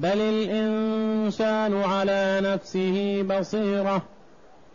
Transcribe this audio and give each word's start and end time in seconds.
بل 0.00 0.20
الإنسان 0.20 1.82
على 1.82 2.40
نفسه 2.42 3.22
بصيرة 3.22 4.02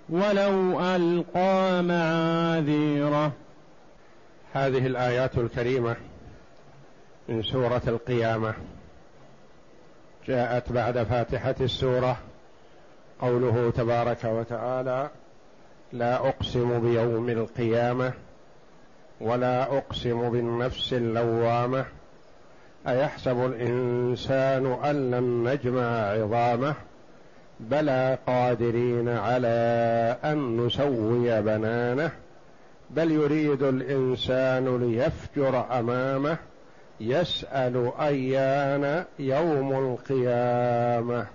ولو 0.10 0.82
ألقى 0.82 1.84
معاذيره. 1.84 3.32
هذه 4.54 4.88
الآيات 4.88 5.38
الكريمة 5.38 5.96
من 7.30 7.44
سورة 7.44 7.82
القيامة. 7.88 8.54
جاءت 10.28 10.72
بعد 10.72 11.04
فاتحة 11.04 11.56
السورة 11.62 12.18
قوله 13.22 13.72
تبارك 13.72 14.24
وتعالى 14.24 15.10
لا 15.94 16.16
أقسم 16.30 16.80
بيوم 16.80 17.30
القيامة 17.30 18.14
ولا 19.22 19.78
أقسم 19.78 20.30
بالنفس 20.30 20.94
اللوامة. 20.94 21.86
أيحسب 22.88 23.46
الإنسان 23.46 24.78
أن 24.84 25.12
لن 25.12 25.50
نجمع 25.50 26.10
عظامه؟ 26.12 26.74
بلى 27.60 28.18
قادرين 28.28 29.10
على 29.10 30.18
أن 30.24 30.66
نسوي 30.66 31.42
بنانه. 31.42 32.12
بل 32.90 33.12
يريد 33.12 33.64
الإنسان 33.64 34.78
ليفجر 34.78 35.80
أمامه 35.80 36.38
يسأل 37.00 37.92
أيان 38.00 39.04
يوم 39.20 39.72
القيامة. 39.72 41.26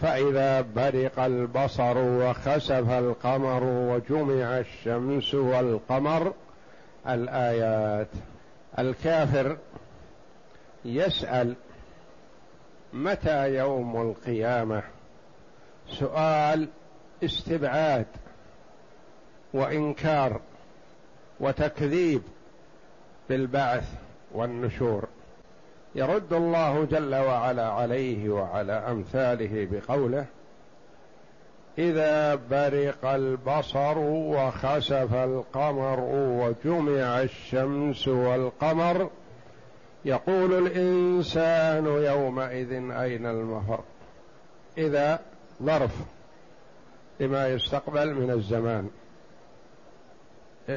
فإذا 0.00 0.60
برق 0.60 1.20
البصر 1.20 1.98
وخسف 1.98 2.90
القمر 2.90 3.64
وجمع 3.64 4.58
الشمس 4.58 5.34
والقمر 5.34 6.32
الآيات. 7.08 8.08
الكافر 8.78 9.56
يسأل 10.84 11.54
متى 12.92 13.54
يوم 13.54 14.02
القيامة؟ 14.02 14.82
سؤال 15.88 16.68
استبعاد 17.24 18.06
وإنكار 19.52 20.40
وتكذيب 21.40 22.22
بالبعث 23.28 23.88
والنشور. 24.32 25.08
يرد 25.94 26.32
الله 26.32 26.84
جل 26.84 27.14
وعلا 27.14 27.66
عليه 27.68 28.28
وعلى 28.28 28.72
أمثاله 28.72 29.68
بقوله 29.70 30.26
إذا 31.78 32.34
برق 32.34 33.04
البصر 33.04 33.98
وخسف 33.98 35.14
القمر 35.14 36.00
وجمع 36.10 37.20
الشمس 37.20 38.08
والقمر 38.08 39.10
يقول 40.04 40.66
الإنسان 40.66 41.86
يومئذ 41.86 42.72
أين 42.90 43.26
المفر؟ 43.26 43.80
إذا 44.78 45.20
ظرف 45.62 45.92
لما 47.20 47.48
يستقبل 47.48 48.14
من 48.14 48.30
الزمان. 48.30 48.90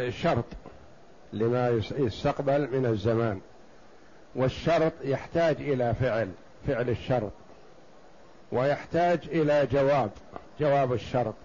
شرط 0.10 0.46
لما 1.34 1.82
يستقبل 1.98 2.80
من 2.80 2.86
الزمان. 2.86 3.42
والشرط 4.36 4.94
يحتاج 5.04 5.56
إلى 5.56 5.94
فعل 5.94 6.32
فعل 6.68 6.90
الشرط. 6.90 7.32
ويحتاج 8.52 9.20
إلى 9.28 9.68
جواب 9.72 10.12
جواب 10.59 10.94
الشرط. 10.94 11.36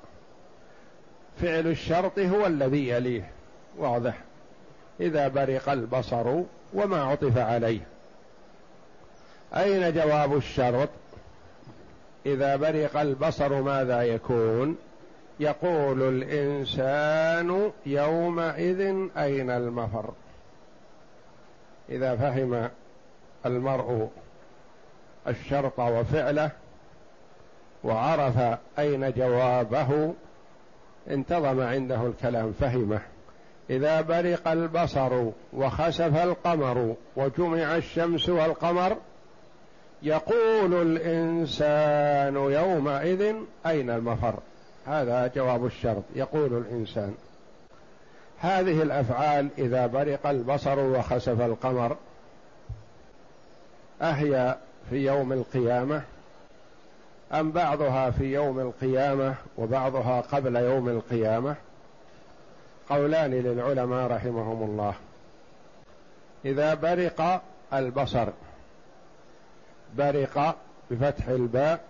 فعل 1.40 1.66
الشرط 1.66 2.18
هو 2.18 2.46
الذي 2.46 2.88
يليه 2.88 3.30
واضح؟ 3.78 4.18
إذا 5.00 5.28
برق 5.28 5.68
البصر 5.68 6.42
وما 6.74 7.02
عطف 7.02 7.38
عليه. 7.38 7.80
أين 9.56 9.92
جواب 9.94 10.36
الشرط؟ 10.36 10.88
إذا 12.26 12.56
برق 12.56 13.00
البصر 13.00 13.62
ماذا 13.62 14.02
يكون؟ 14.02 14.76
يقول 15.40 16.02
الإنسان 16.02 17.72
يومئذ 17.86 18.80
أين 19.16 19.50
المفر؟ 19.50 20.10
إذا 21.88 22.16
فهم 22.16 22.68
المرء 23.46 24.10
الشرط 25.28 25.78
وفعله 25.80 26.50
وعرف 27.84 28.58
أين 28.78 29.12
جوابه 29.12 30.14
انتظم 31.10 31.60
عنده 31.60 32.06
الكلام 32.06 32.52
فهمه. 32.60 33.00
إذا 33.70 34.00
برق 34.00 34.48
البصر 34.48 35.24
وخسف 35.52 36.24
القمر 36.24 36.94
وجمع 37.16 37.76
الشمس 37.76 38.28
والقمر 38.28 38.96
يقول 40.02 40.74
الإنسان 40.74 42.34
يومئذ 42.36 43.34
أين 43.66 43.90
المفر؟ 43.90 44.34
هذا 44.86 45.26
جواب 45.36 45.66
الشرط 45.66 46.02
يقول 46.14 46.58
الإنسان. 46.58 47.14
هذه 48.38 48.82
الأفعال 48.82 49.48
إذا 49.58 49.86
برق 49.86 50.26
البصر 50.26 50.78
وخسف 50.78 51.40
القمر 51.40 51.96
أهي 54.02 54.56
في 54.90 54.96
يوم 54.96 55.32
القيامة؟ 55.32 56.02
أم 57.32 57.52
بعضها 57.52 58.10
في 58.10 58.24
يوم 58.24 58.60
القيامة 58.60 59.34
وبعضها 59.58 60.20
قبل 60.20 60.56
يوم 60.56 60.88
القيامة؟ 60.88 61.56
قولان 62.88 63.30
للعلماء 63.30 64.10
رحمهم 64.10 64.62
الله. 64.62 64.94
إذا 66.44 66.74
برق 66.74 67.42
البصر 67.72 68.28
برق 69.94 70.56
بفتح 70.90 71.28
الباء 71.28 71.84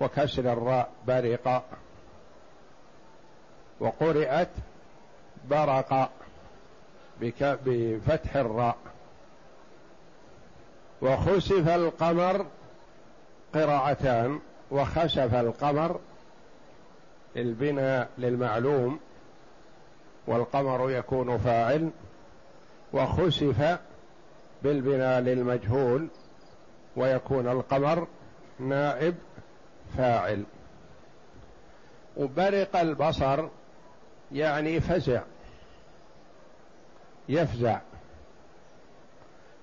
وكسر 0.00 0.52
الراء 0.52 0.90
برق 1.06 1.64
وقرئت 3.80 4.48
برق 5.50 6.10
بفتح 7.20 8.36
الراء. 8.36 8.76
وخسف 11.02 11.68
القمر 11.68 12.46
قراءتان 13.54 14.40
وخسف 14.70 15.34
القمر 15.34 16.00
البناء 17.36 18.08
للمعلوم 18.18 19.00
والقمر 20.26 20.90
يكون 20.90 21.38
فاعل 21.38 21.90
وخسف 22.92 23.78
بالبناء 24.62 25.20
للمجهول 25.20 26.08
ويكون 26.96 27.48
القمر 27.48 28.06
نائب 28.58 29.14
فاعل. 29.96 30.44
وبرق 32.16 32.76
البصر 32.76 33.48
يعني 34.32 34.80
فزع 34.80 35.22
يفزع 37.28 37.80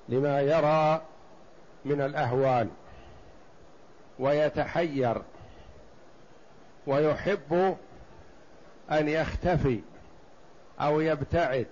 لما 0.09 0.41
يرى 0.41 1.01
من 1.85 2.01
الأهوال 2.01 2.69
ويتحير 4.19 5.21
ويحب 6.87 7.77
أن 8.91 9.09
يختفي. 9.09 9.79
أو 10.79 11.01
يبتعد 11.01 11.67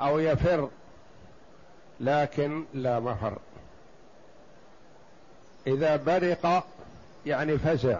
أو 0.00 0.18
يفر 0.18 0.68
لكن 2.00 2.64
لا 2.74 3.00
مهر 3.00 3.38
إذا 5.66 5.96
برق 5.96 6.66
يعني 7.26 7.58
فزع. 7.58 7.98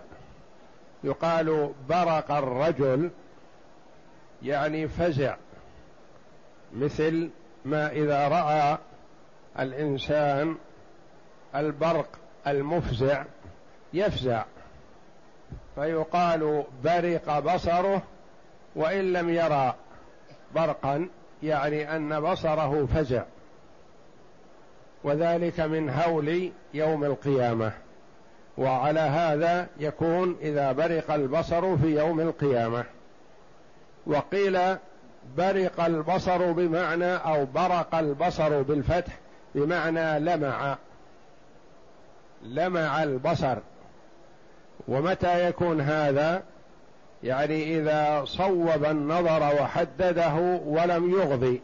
يقال 1.05 1.73
برق 1.89 2.31
الرجل 2.31 3.11
يعني 4.43 4.89
فزع. 4.89 5.37
مثل 6.77 7.31
ما 7.65 7.91
إذا 7.91 8.29
رأى 8.29 8.79
الإنسان 9.59 10.57
البرق 11.55 12.09
المفزع 12.47 13.25
يفزع. 13.93 14.45
فيقال 15.75 16.65
برق 16.85 17.39
بصره 17.39 18.03
وإن 18.77 19.13
لم 19.13 19.31
يرى. 19.31 19.75
برقا 20.55 21.09
يعني 21.43 21.97
أن 21.97 22.21
بصره 22.21 22.87
فزع. 22.95 23.23
وذلك 25.05 25.61
من 25.61 25.91
هول 25.91 26.53
يوم 26.75 27.05
القيامة. 27.05 27.73
وعلى 28.59 29.01
هذا 29.01 29.67
يكون 29.79 30.37
إذا 30.41 30.73
برق 30.73 31.11
البصر 31.11 31.77
في 31.77 31.99
يوم 31.99 32.21
القيامة. 32.21 32.85
وقيل 34.07 34.77
برق 35.37 35.85
البصر 35.85 36.53
بمعنى 36.53 37.15
أو 37.17 37.45
برق 37.45 37.95
البصر 37.95 38.63
بالفتح 38.63 39.19
بمعنى 39.55 40.21
لمع. 40.21 40.77
لمع 42.43 43.03
البصر. 43.03 43.57
ومتى 44.89 45.49
يكون 45.49 45.81
هذا؟ 45.81 46.43
يعني 47.25 47.79
إذا 47.79 48.25
صوب 48.25 48.85
النظر 48.85 49.63
وحدده 49.63 50.35
ولم 50.65 51.11
يغضي 51.11 51.63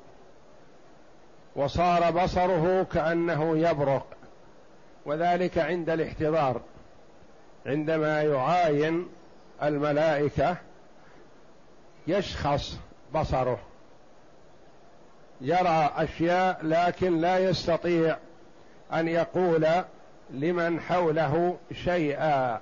وصار 1.57 2.11
بصره 2.11 2.83
كأنه 2.83 3.59
يبرق 3.59 4.07
وذلك 5.07 5.59
عند 5.59 5.91
الاحتضار 5.91 6.61
عندما 7.67 8.23
يعاين 8.23 9.09
الملائكة 9.63 10.57
يشخص 12.07 12.79
بصره 13.15 13.59
يرى 15.41 15.91
أشياء 15.97 16.59
لكن 16.63 17.21
لا 17.21 17.39
يستطيع 17.39 18.17
أن 18.93 19.09
يقول 19.09 19.67
لمن 20.31 20.81
حوله 20.81 21.57
شيئا 21.73 22.61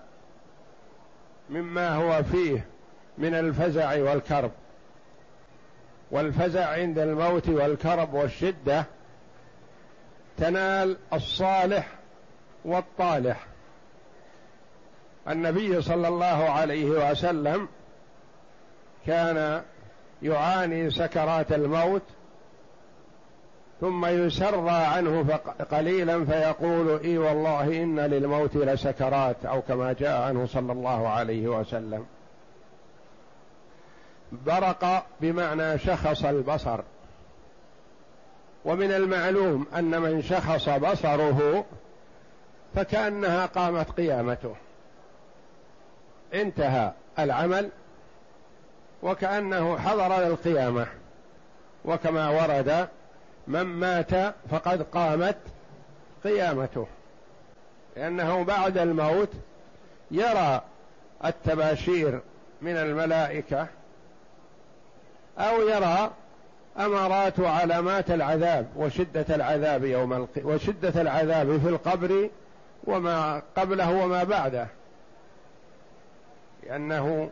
مما 1.51 1.95
هو 1.95 2.23
فيه. 2.23 2.67
من 3.19 3.35
الفزع 3.35 4.03
والكرب. 4.03 4.51
والفزع 6.11 6.67
عند 6.67 6.99
الموت 6.99 7.49
والكرب 7.49 8.15
والشدة 8.15 8.85
تنال 10.37 10.97
الصالح 11.13 11.89
والطالح. 12.65 13.47
النبي 15.29 15.83
صلى 15.83 16.09
الله 16.09 16.51
عليه 16.51 17.11
وسلم 17.11 17.69
كان 19.07 19.63
يعاني 20.23 20.91
سكرات 20.91 21.53
الموت 21.53 22.03
ثم 23.81 24.07
يسرى 24.07 24.71
عنه 24.71 25.39
قليلا 25.71 26.25
فيقول 26.25 27.01
إي 27.05 27.19
والله 27.19 27.83
إن 27.83 28.01
للموت 28.01 28.57
لسكرات 28.57 29.37
أو 29.45 29.63
كما 29.63 29.93
جاء 29.93 30.23
عنه 30.23 30.47
صلى 30.47 30.73
الله 30.73 31.09
عليه 31.09 31.49
وسلم. 31.49 32.07
برق 34.33 35.07
بمعنى 35.21 35.79
شخص 35.79 36.25
البصر. 36.25 36.81
ومن 38.65 38.93
المعلوم 38.93 39.67
أن 39.77 40.01
من 40.01 40.23
شخص 40.23 40.69
بصره 40.69 41.65
فكأنها 42.75 43.47
قامت 43.47 43.91
قيامته. 43.91 44.57
انتهى 46.35 46.93
العمل 47.19 47.71
وكأنه 49.03 49.79
حضر 49.79 50.21
للقيامة. 50.21 50.87
وكما 51.85 52.29
ورد 52.29 52.89
من 53.47 53.63
مات 53.63 54.35
فقد 54.51 54.83
قامت 54.83 55.37
قيامته. 56.25 56.87
لأنه 57.97 58.45
بعد 58.45 58.79
الموت 58.79 59.31
يرى 60.11 60.63
التباشير 61.25 62.21
من 62.63 62.77
الملائكة 62.77 63.67
أو 65.39 65.69
يرى 65.69 66.11
أمارات 66.79 67.39
وعلامات 67.39 68.11
العذاب 68.11 68.67
وشدة 68.77 69.35
العذاب 69.35 69.85
يوم 69.85 70.13
الق... 70.13 70.29
وشدة 70.45 71.01
العذاب 71.01 71.59
في 71.59 71.69
القبر 71.69 72.31
وما 72.85 73.43
قبله 73.57 73.93
وما 73.93 74.25
بعده. 74.25 74.67
لأنه 76.63 77.31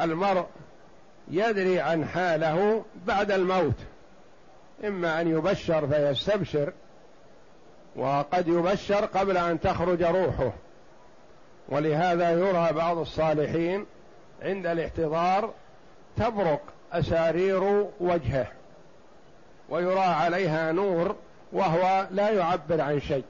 المرء 0.00 0.46
يدري 1.30 1.80
عن 1.80 2.04
حاله 2.04 2.84
بعد 3.06 3.30
الموت. 3.30 3.76
إما 4.84 5.20
أن 5.20 5.28
يبشر 5.28 5.86
فيستبشر 5.86 6.72
وقد 7.96 8.48
يبشر 8.48 9.04
قبل 9.04 9.36
أن 9.36 9.60
تخرج 9.60 10.02
روحه. 10.02 10.52
ولهذا 11.68 12.30
يرى 12.30 12.72
بعض 12.72 12.98
الصالحين 12.98 13.86
عند 14.42 14.66
الاحتضار 14.66 15.50
تبرق. 16.16 16.60
أسارير 16.92 17.86
وجهه 18.00 18.46
ويرى 19.68 20.00
عليها 20.00 20.72
نور 20.72 21.16
وهو 21.52 22.06
لا 22.10 22.30
يعبر 22.30 22.80
عن 22.80 23.00
شيء 23.00 23.24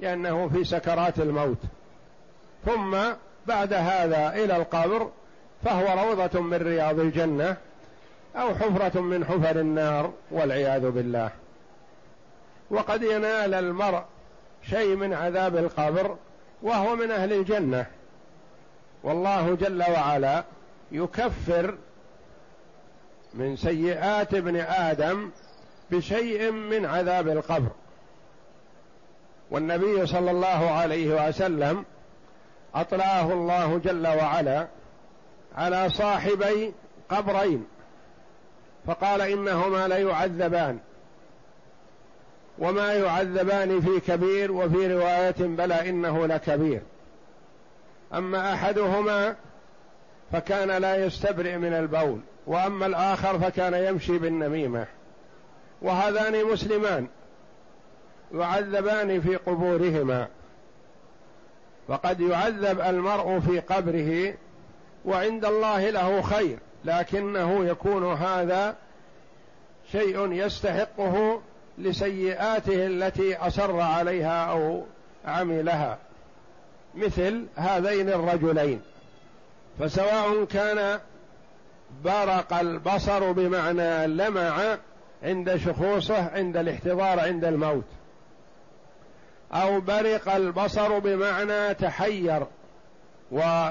لأنه 0.00 0.48
في 0.48 0.64
سكرات 0.64 1.18
الموت. 1.18 1.58
ثم 2.66 2.96
بعد 3.46 3.72
هذا 3.72 4.28
إلى 4.28 4.56
القبر 4.56 5.10
فهو 5.64 6.08
روضة 6.08 6.40
من 6.40 6.56
رياض 6.56 7.00
الجنة 7.00 7.56
أو 8.36 8.54
حفرة 8.54 9.00
من 9.00 9.24
حفر 9.24 9.60
النار 9.60 10.12
والعياذ 10.30 10.90
بالله. 10.90 11.30
وقد 12.70 13.02
ينال 13.02 13.54
المرء 13.54 14.02
شيء 14.70 14.96
من 14.96 15.12
عذاب 15.12 15.56
القبر 15.56 16.16
وهو 16.62 16.96
من 16.96 17.10
أهل 17.10 17.32
الجنة. 17.32 17.86
والله 19.02 19.54
جل 19.54 19.82
وعلا 19.82 20.44
يكفر 20.92 21.74
من 23.34 23.56
سيئات 23.56 24.34
ابن 24.34 24.56
آدم 24.56 25.30
بشيء 25.90 26.50
من 26.50 26.86
عذاب 26.86 27.28
القبر. 27.28 27.70
والنبي 29.50 30.06
صلى 30.06 30.30
الله 30.30 30.70
عليه 30.70 31.28
وسلم 31.28 31.84
أطلعه 32.74 33.32
الله 33.32 33.78
جل 33.78 34.06
وعلا 34.06 34.66
على 35.56 35.90
صاحبي 35.90 36.72
قبرين 37.08 37.66
فقال 38.86 39.20
إنهما 39.20 39.88
ليعذبان 39.88 40.78
وما 42.58 42.92
يعذبان 42.92 43.80
في 43.80 44.00
كبير 44.00 44.52
وفي 44.52 44.94
رواية 44.94 45.34
بلى 45.38 45.88
إنه 45.88 46.26
لكبير. 46.26 46.82
أما 48.14 48.54
أحدهما 48.54 49.36
فكان 50.32 50.82
لا 50.82 51.04
يستبرئ 51.04 51.56
من 51.56 51.72
البول. 51.72 52.20
وأما 52.48 52.86
الآخر 52.86 53.38
فكان 53.38 53.74
يمشي 53.74 54.18
بالنميمة. 54.18 54.86
وهذان 55.82 56.44
مسلمان 56.44 57.06
يعذبان 58.34 59.20
في 59.20 59.36
قبورهما. 59.36 60.28
وقد 61.88 62.20
يعذب 62.20 62.80
المرء 62.80 63.40
في 63.40 63.60
قبره 63.60 64.34
وعند 65.04 65.44
الله 65.44 65.90
له 65.90 66.22
خير 66.22 66.58
لكنه 66.84 67.64
يكون 67.64 68.12
هذا 68.12 68.76
شيء 69.92 70.32
يستحقه 70.32 71.40
لسيئاته 71.78 72.86
التي 72.86 73.36
أصر 73.36 73.80
عليها 73.80 74.44
أو 74.44 74.84
عملها. 75.24 75.98
مثل 76.94 77.46
هذين 77.56 78.08
الرجلين. 78.08 78.80
فسواء 79.80 80.44
كان 80.44 81.00
برق 82.04 82.52
البصر 82.52 83.32
بمعنى 83.32 84.06
لمع 84.06 84.76
عند 85.22 85.56
شخوصه 85.56 86.30
عند 86.30 86.56
الاحتضار 86.56 87.20
عند 87.20 87.44
الموت. 87.44 87.84
أو 89.52 89.80
برق 89.80 90.34
البصر 90.34 90.98
بمعنى 90.98 91.74
تحير 91.74 92.46
و 93.32 93.70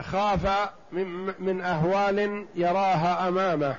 خاف 0.00 0.70
من, 0.92 1.34
من 1.38 1.60
أهوال 1.60 2.46
يراها 2.54 3.28
أمامه 3.28 3.76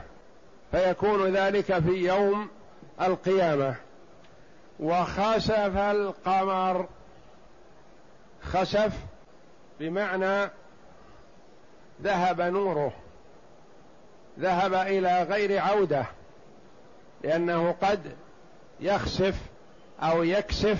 فيكون 0.72 1.36
ذلك 1.36 1.80
في 1.80 1.92
يوم 1.92 2.50
القيامة. 3.02 3.76
وخسف 4.80 5.78
القمر 5.78 6.88
خسف 8.42 8.94
بمعنى 9.80 10.50
ذهب 12.02 12.42
نوره 12.42 12.94
ذهب 14.40 14.74
إلى 14.74 15.24
غير 15.24 15.60
عودة 15.60 16.06
لأنه 17.24 17.76
قد 17.82 18.00
يخسف 18.80 19.36
أو 20.02 20.24
يكسف 20.24 20.78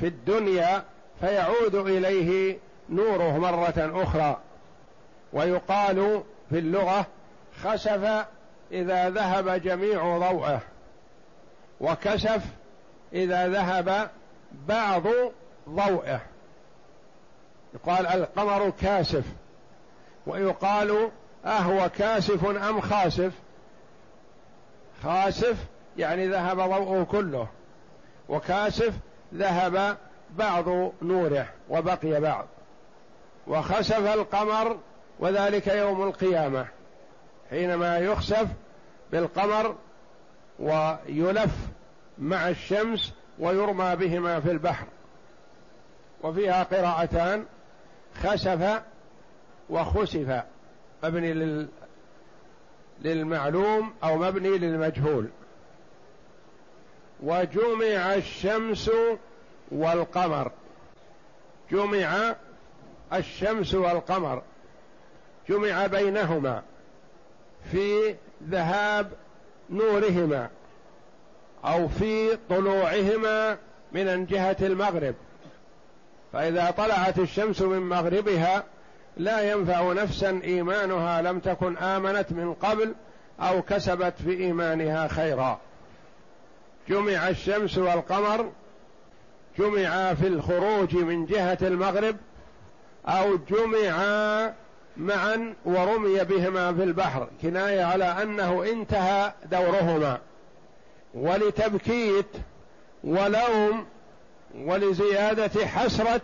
في 0.00 0.06
الدنيا 0.06 0.84
فيعود 1.20 1.74
إليه 1.74 2.58
نوره 2.90 3.38
مرة 3.38 4.02
أخرى. 4.02 4.40
ويقال 5.32 6.22
في 6.50 6.58
اللغة 6.58 7.06
خسف 7.62 8.26
إذا 8.72 9.10
ذهب 9.10 9.48
جميع 9.48 10.18
ضوءه 10.18 10.60
وكسف 11.80 12.42
إذا 13.12 13.48
ذهب 13.48 14.10
بعض 14.68 15.02
ضوئه 15.68 16.20
يقال 17.74 18.06
القمر 18.06 18.70
كاسف. 18.70 19.24
ويقال 20.26 21.10
أهو 21.46 21.88
كاسف 21.88 22.44
أم 22.44 22.80
خاسف؟ 22.80 23.32
خاسف 25.02 25.56
يعني 25.98 26.28
ذهب 26.28 26.56
ضوءه 26.56 27.04
كله 27.04 27.46
وكاسف 28.28 28.94
ذهب 29.34 29.96
بعض 30.30 30.92
نوره 31.02 31.48
وبقي 31.70 32.20
بعض 32.20 32.46
وخسف 33.46 34.14
القمر 34.14 34.78
وذلك 35.18 35.66
يوم 35.66 36.02
القيامة 36.02 36.66
حينما 37.50 37.98
يخسف 37.98 38.46
بالقمر 39.12 39.76
ويلف 40.58 41.54
مع 42.18 42.48
الشمس 42.48 43.12
ويرمى 43.38 43.96
بهما 43.96 44.40
في 44.40 44.50
البحر. 44.50 44.86
وفيها 46.22 46.62
قراءتان 46.62 47.44
خسف 48.22 48.82
وخسف 49.70 50.42
مبني 51.04 51.34
لل 51.34 51.68
للمعلوم 53.02 53.94
أو 54.04 54.18
مبني 54.18 54.58
للمجهول. 54.58 55.28
وجمع 57.22 58.14
الشمس 58.14 58.90
والقمر. 59.70 60.50
جمع 61.70 62.34
الشمس 63.12 63.74
والقمر. 63.74 64.42
جمع 65.48 65.86
بينهما 65.86 66.62
في 67.70 68.14
ذهاب 68.48 69.12
نورهما 69.70 70.48
أو 71.64 71.88
في 71.88 72.38
طلوعهما 72.48 73.58
من 73.92 74.26
جهه 74.26 74.56
المغرب. 74.60 75.14
فإذا 76.32 76.70
طلعت 76.70 77.18
الشمس 77.18 77.62
من 77.62 77.78
مغربها 77.78 78.64
لا 79.16 79.52
ينفع 79.52 79.92
نفسا 79.92 80.40
إيمانها 80.44 81.22
لم 81.22 81.38
تكن 81.38 81.76
آمنت 81.76 82.32
من 82.32 82.54
قبل 82.54 82.94
أو 83.40 83.62
كسبت 83.62 84.14
في 84.24 84.30
إيمانها 84.30 85.08
خيرا. 85.08 85.60
جمع 86.88 87.28
الشمس 87.28 87.78
والقمر 87.78 88.52
جمعا 89.58 90.14
في 90.14 90.26
الخروج 90.26 90.96
من 90.96 91.26
جهة 91.26 91.58
المغرب 91.62 92.16
أو 93.06 93.36
جمعا 93.36 94.54
معا 94.96 95.54
ورمي 95.64 96.24
بهما 96.24 96.74
في 96.74 96.82
البحر. 96.82 97.28
كناية 97.42 97.84
على 97.84 98.04
أنه 98.04 98.64
انتهى 98.64 99.32
دورهما. 99.50 100.18
ولتبكيت 101.14 102.26
ولوم 103.04 103.86
ولزيادة 104.54 105.66
حسرة 105.66 106.20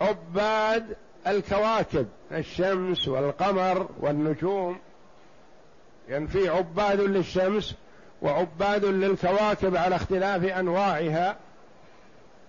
عباد 0.00 0.96
الكواكب 1.30 2.06
الشمس 2.32 3.08
والقمر 3.08 3.88
والنجوم. 4.00 4.78
يعني 6.08 6.28
في 6.28 6.48
عباد 6.48 7.00
للشمس 7.00 7.74
وعباد 8.22 8.84
للكواكب 8.84 9.76
على 9.76 9.96
اختلاف 9.96 10.44
أنواعها. 10.44 11.36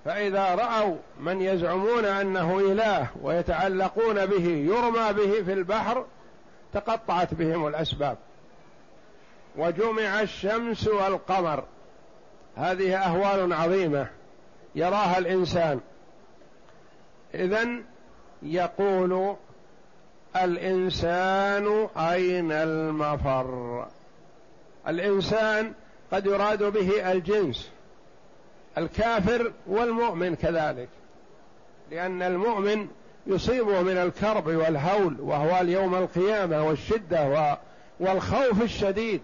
فإذا 0.06 0.56
رأوا 0.56 0.96
من 1.20 1.42
يزعمون 1.42 2.06
أنه 2.06 2.60
إله 2.60 3.08
ويتعلقون 3.22 4.26
به 4.26 4.48
يرمى 4.48 5.14
به 5.14 5.44
في 5.44 5.54
البحر 5.54 6.06
تقطعت 6.74 7.34
بهم 7.34 7.68
الأسباب. 7.68 8.18
وجمع 9.58 10.22
الشمس 10.22 10.88
والقمر. 10.88 11.64
هذه 12.56 12.98
أهوال 12.98 13.54
عظيمة 13.54 14.08
يراها 14.76 15.18
الإنسان. 15.18 15.80
إذن 17.34 17.84
يقول 18.41 19.36
الإنسان 20.36 21.88
أين 21.98 22.51
المفر؟ 22.51 23.86
الإنسان 24.88 25.74
قد 26.12 26.25
يراد 26.25 26.63
به 26.63 27.12
الجنس 27.12 27.69
الكافر 28.77 29.51
والمؤمن 29.67 30.36
كذلك 30.36 30.89
لأن 31.91 32.22
المؤمن 32.22 32.88
يصيبه 33.27 33.81
من 33.81 33.98
الكرب 33.98 34.48
والهول 34.48 35.15
وهو 35.19 35.62
اليوم 35.62 35.96
القيامة 35.96 36.67
والشدة 36.67 37.58
والخوف 38.00 38.62
الشديد. 38.62 39.22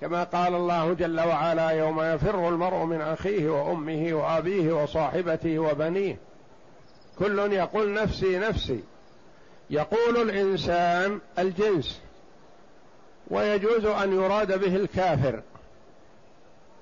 كما 0.00 0.24
قال 0.24 0.54
الله 0.54 0.92
جل 0.92 1.20
وعلا 1.20 1.70
يوم 1.70 2.00
يفر 2.00 2.48
المرء 2.48 2.84
من 2.84 3.00
أخيه 3.00 3.48
وأمه 3.48 4.14
وأبيه 4.14 4.82
وصاحبته 4.82 5.58
وبنيه 5.58 6.16
كل 7.18 7.52
يقول 7.52 7.94
نفسي 7.94 8.38
نفسي. 8.38 8.80
يقول 9.70 10.30
الإنسان 10.30 11.20
الجنس. 11.38 12.00
ويجوز 13.30 13.84
أن 13.84 14.12
يراد 14.12 14.60
به 14.60 14.76
الكافر. 14.76 15.42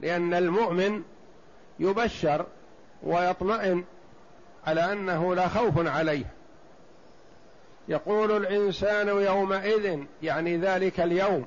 لأن 0.00 0.34
المؤمن 0.34 1.02
يبشر 1.78 2.46
ويطمئن 3.02 3.84
على 4.66 4.92
أنه 4.92 5.34
لا 5.34 5.48
خوف 5.48 5.86
عليه. 5.86 6.24
يقول 7.88 8.36
الإنسان 8.36 9.08
يومئذ 9.08 10.04
يعني 10.22 10.56
ذلك 10.56 11.00
اليوم 11.00 11.46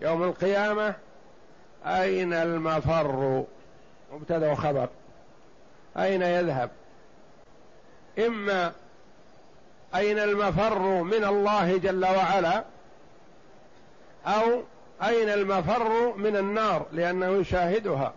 يوم 0.00 0.22
القيامة 0.22 0.94
أين 1.86 2.32
المفر؟ 2.32 3.44
مبتدأ 4.12 4.52
وخبر 4.52 4.88
أين 5.96 6.22
يذهب؟ 6.22 6.70
إما 8.18 8.72
أين 9.94 10.18
المفر 10.18 11.02
من 11.02 11.24
الله 11.24 11.76
جل 11.76 12.04
وعلا 12.04 12.64
أو 14.26 14.62
أين 15.02 15.28
المفر 15.28 16.16
من 16.16 16.36
النار 16.36 16.86
لأنه 16.92 17.36
يشاهدها. 17.36 18.12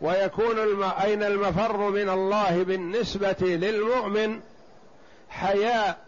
ويكون 0.00 0.58
الم... 0.58 0.82
أين 0.82 1.22
المفر 1.22 1.76
من 1.90 2.08
الله 2.08 2.62
بالنسبة 2.62 3.36
للمؤمن 3.40 4.40
حياء 5.30 5.98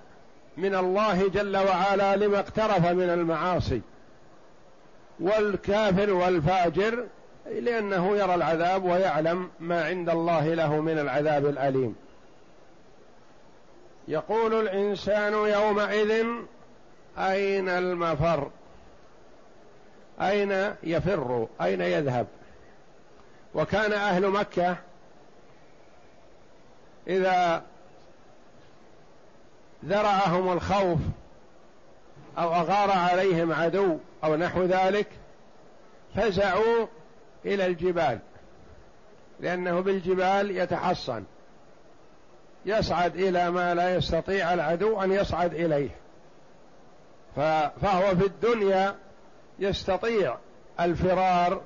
من 0.56 0.74
الله 0.74 1.28
جل 1.28 1.56
وعلا 1.56 2.16
لما 2.16 2.38
اقترف 2.38 2.86
من 2.86 3.10
المعاصي. 3.10 3.80
والكافر 5.20 6.12
والفاجر 6.12 7.06
لأنه 7.46 8.16
يرى 8.16 8.34
العذاب 8.34 8.84
ويعلم 8.84 9.50
ما 9.60 9.84
عند 9.84 10.08
الله 10.08 10.54
له 10.54 10.80
من 10.80 10.98
العذاب 10.98 11.46
الأليم. 11.46 11.96
يقول 14.08 14.54
الإنسان 14.60 15.32
يومئذ 15.32 16.26
أين 17.18 17.68
المفر؟ 17.68 18.50
أين 20.20 20.74
يفر؟ 20.82 21.46
أين 21.62 21.80
يذهب؟ 21.80 22.26
وكان 23.54 23.92
أهل 23.92 24.28
مكة 24.30 24.76
إذا 27.06 27.62
ذرعهم 29.84 30.52
الخوف 30.52 30.98
أو 32.38 32.54
أغار 32.54 32.90
عليهم 32.90 33.52
عدو 33.52 33.98
أو 34.24 34.36
نحو 34.36 34.62
ذلك 34.62 35.06
فزعوا 36.16 36.86
إلى 37.44 37.66
الجبال 37.66 38.18
لأنه 39.40 39.80
بالجبال 39.80 40.50
يتحصن 40.50 41.24
يصعد 42.66 43.16
إلى 43.16 43.50
ما 43.50 43.74
لا 43.74 43.94
يستطيع 43.94 44.54
العدو 44.54 45.02
أن 45.02 45.12
يصعد 45.12 45.54
إليه. 45.54 45.90
فهو 47.82 48.16
في 48.16 48.26
الدنيا 48.26 48.94
يستطيع 49.58 50.36
الفرار 50.80 51.60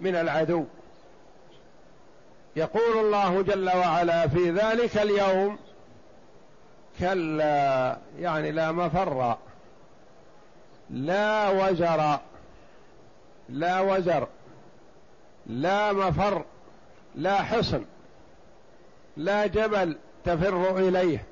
من 0.00 0.16
العدو. 0.16 0.64
يقول 2.56 3.04
الله 3.04 3.42
جل 3.42 3.68
وعلا 3.68 4.28
في 4.28 4.50
ذلك 4.50 4.98
اليوم 4.98 5.58
كلا 7.00 7.98
يعني 8.18 8.50
لا 8.50 8.72
مفر 8.72 9.36
لا 10.90 11.48
وزر 11.48 12.18
لا 13.48 13.80
وزر. 13.80 14.28
لا 15.48 15.92
مفر 15.92 16.44
لا 17.14 17.42
حصن 17.42 17.84
لا 19.16 19.46
جبل 19.46 19.96
تفر 20.24 20.78
إليه. 20.78 21.24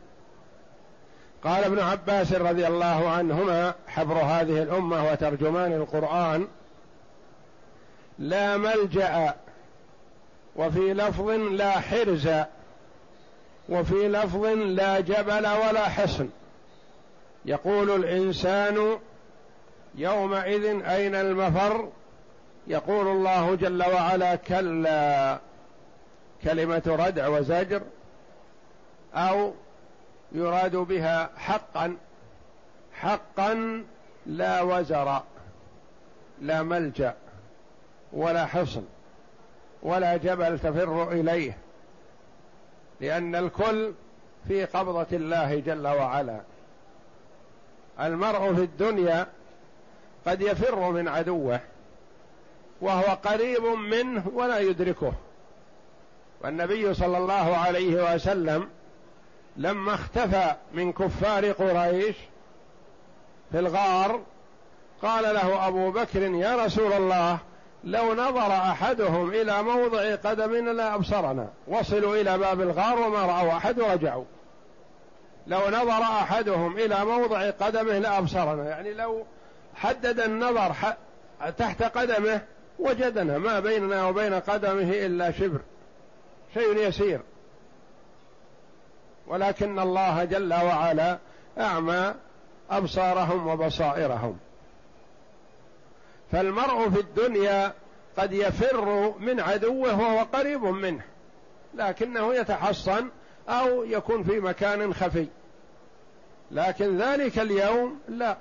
قال 1.44 1.64
ابن 1.64 1.78
عباس 1.78 2.32
رضي 2.32 2.66
الله 2.66 3.08
عنهما 3.08 3.74
حبر 3.88 4.14
هذه 4.14 4.62
الأمة 4.62 5.10
وترجمان 5.10 5.72
القرآن 5.72 6.48
لا 8.18 8.56
ملجأ 8.56 9.34
وفي 10.56 10.94
لفظ 10.94 11.28
لا 11.30 11.70
حرز 11.70 12.28
وفي 13.68 14.08
لفظ 14.08 14.44
لا 14.46 15.00
جبل 15.00 15.46
ولا 15.46 15.88
حصن. 15.88 16.28
يقول 17.44 17.90
الإنسان 17.90 18.98
يومئذ 19.94 20.64
أين 20.84 21.14
المفر؟ 21.14 21.88
يقول 22.66 23.06
الله 23.08 23.54
جل 23.54 23.82
وعلا 23.82 24.36
كلا 24.36 25.38
كلمة 26.42 26.82
ردع 26.86 27.28
وزجر 27.28 27.82
أو 29.14 29.54
يراد 30.32 30.76
بها 30.76 31.30
حقا 31.36 31.96
حقا 32.92 33.84
لا 34.26 34.62
وزر 34.62 35.22
لا 36.40 36.62
ملجأ 36.62 37.14
ولا 38.12 38.46
حصن 38.46 38.84
ولا 39.82 40.16
جبل 40.16 40.58
تفر 40.58 41.12
إليه 41.12 41.58
لأن 43.00 43.34
الكل 43.34 43.92
في 44.48 44.64
قبضة 44.64 45.06
الله 45.12 45.60
جل 45.60 45.86
وعلا. 45.86 46.40
المرء 48.00 48.54
في 48.54 48.62
الدنيا 48.62 49.26
قد 50.26 50.40
يفر 50.40 50.90
من 50.90 51.08
عدوه 51.08 51.60
وهو 52.80 53.18
قريب 53.24 53.64
منه 53.64 54.22
ولا 54.34 54.58
يدركه. 54.58 55.12
والنبي 56.40 56.94
صلى 56.94 57.18
الله 57.18 57.56
عليه 57.56 58.14
وسلم 58.14 58.68
لما 59.56 59.94
اختفى 59.94 60.54
من 60.72 60.92
كفار 60.92 61.52
قريش 61.52 62.16
في 63.52 63.58
الغار 63.58 64.20
قال 65.02 65.34
له 65.34 65.68
أبو 65.68 65.90
بكر 65.90 66.22
يا 66.22 66.64
رسول 66.64 66.92
الله 66.92 67.38
لو 67.84 68.14
نظر 68.14 68.52
أحدهم 68.52 69.30
إلى 69.30 69.62
موضع 69.62 70.14
قدمنا 70.14 70.70
لابصرنا 70.70 71.48
وصلوا 71.66 72.16
إلى 72.16 72.38
باب 72.38 72.60
الغار 72.60 72.98
وما 72.98 73.22
رأوا 73.26 73.56
أحد 73.56 73.80
ورجعوا. 73.80 74.24
لو 75.46 75.60
نظر 75.68 76.02
أحدهم 76.02 76.78
إلى 76.78 77.04
موضع 77.04 77.50
قدمه 77.50 77.98
لابصرنا 77.98 78.68
يعني 78.68 78.94
لو 78.94 79.24
حدد 79.74 80.20
النظر 80.20 80.72
تحت 81.58 81.82
قدمه 81.82 82.40
وجدنا 82.78 83.38
ما 83.38 83.60
بيننا 83.60 84.06
وبين 84.06 84.34
قدمه 84.34 84.90
إلا 84.92 85.30
شبر 85.32 85.60
شيء 86.54 86.76
يسير. 86.76 87.20
ولكن 89.26 89.78
الله 89.78 90.24
جل 90.24 90.54
وعلا 90.54 91.18
أعمى 91.58 92.14
أبصارهم 92.70 93.46
وبصائرهم. 93.46 94.38
فالمرء 96.32 96.90
في 96.90 97.00
الدنيا 97.00 97.72
قد 98.18 98.32
يفر 98.32 99.14
من 99.18 99.40
عدوه 99.40 100.00
وهو 100.00 100.18
قريب 100.18 100.62
منه 100.62 101.04
لكنه 101.74 102.34
يتحصن 102.34 103.08
أو 103.48 103.84
يكون 103.84 104.24
في 104.24 104.40
مكان 104.40 104.94
خفي. 104.94 105.26
لكن 106.50 106.98
ذلك 106.98 107.38
اليوم 107.38 108.00
لا. 108.08 108.36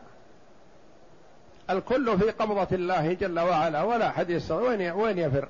الكل 1.69 2.19
في 2.19 2.31
قبضة 2.31 2.67
الله 2.75 3.13
جل 3.13 3.39
وعلا 3.39 3.83
ولا 3.83 4.07
أحد 4.07 4.29
يستطيع 4.29 4.61
وين 4.61 4.91
وين 4.91 5.17
يفر؟ 5.17 5.47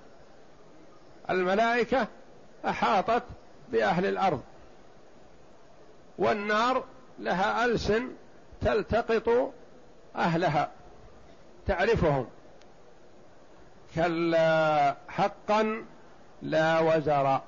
الملائكة 1.29 2.07
أحاطت 2.65 3.23
بأهل 3.71 4.05
الأرض. 4.05 4.41
والنار 6.17 6.83
لها 7.19 7.65
ألسن 7.65 8.07
تلتقط 8.61 9.53
أهلها 10.15 10.71
تعرفهم. 11.67 12.27
كلا 13.95 14.95
حقا 15.07 15.85
لا 16.41 16.79
وزر 16.79 17.41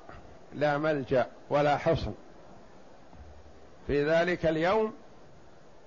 لا 0.54 0.78
ملجأ 0.78 1.26
ولا 1.50 1.76
حصن. 1.76 2.14
في 3.86 4.04
ذلك 4.04 4.46
اليوم 4.46 4.94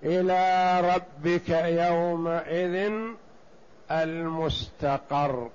إلى 0.04 0.82
ربك 0.96 1.50
يومئذ 1.50 2.92
المستقر. 3.92 5.50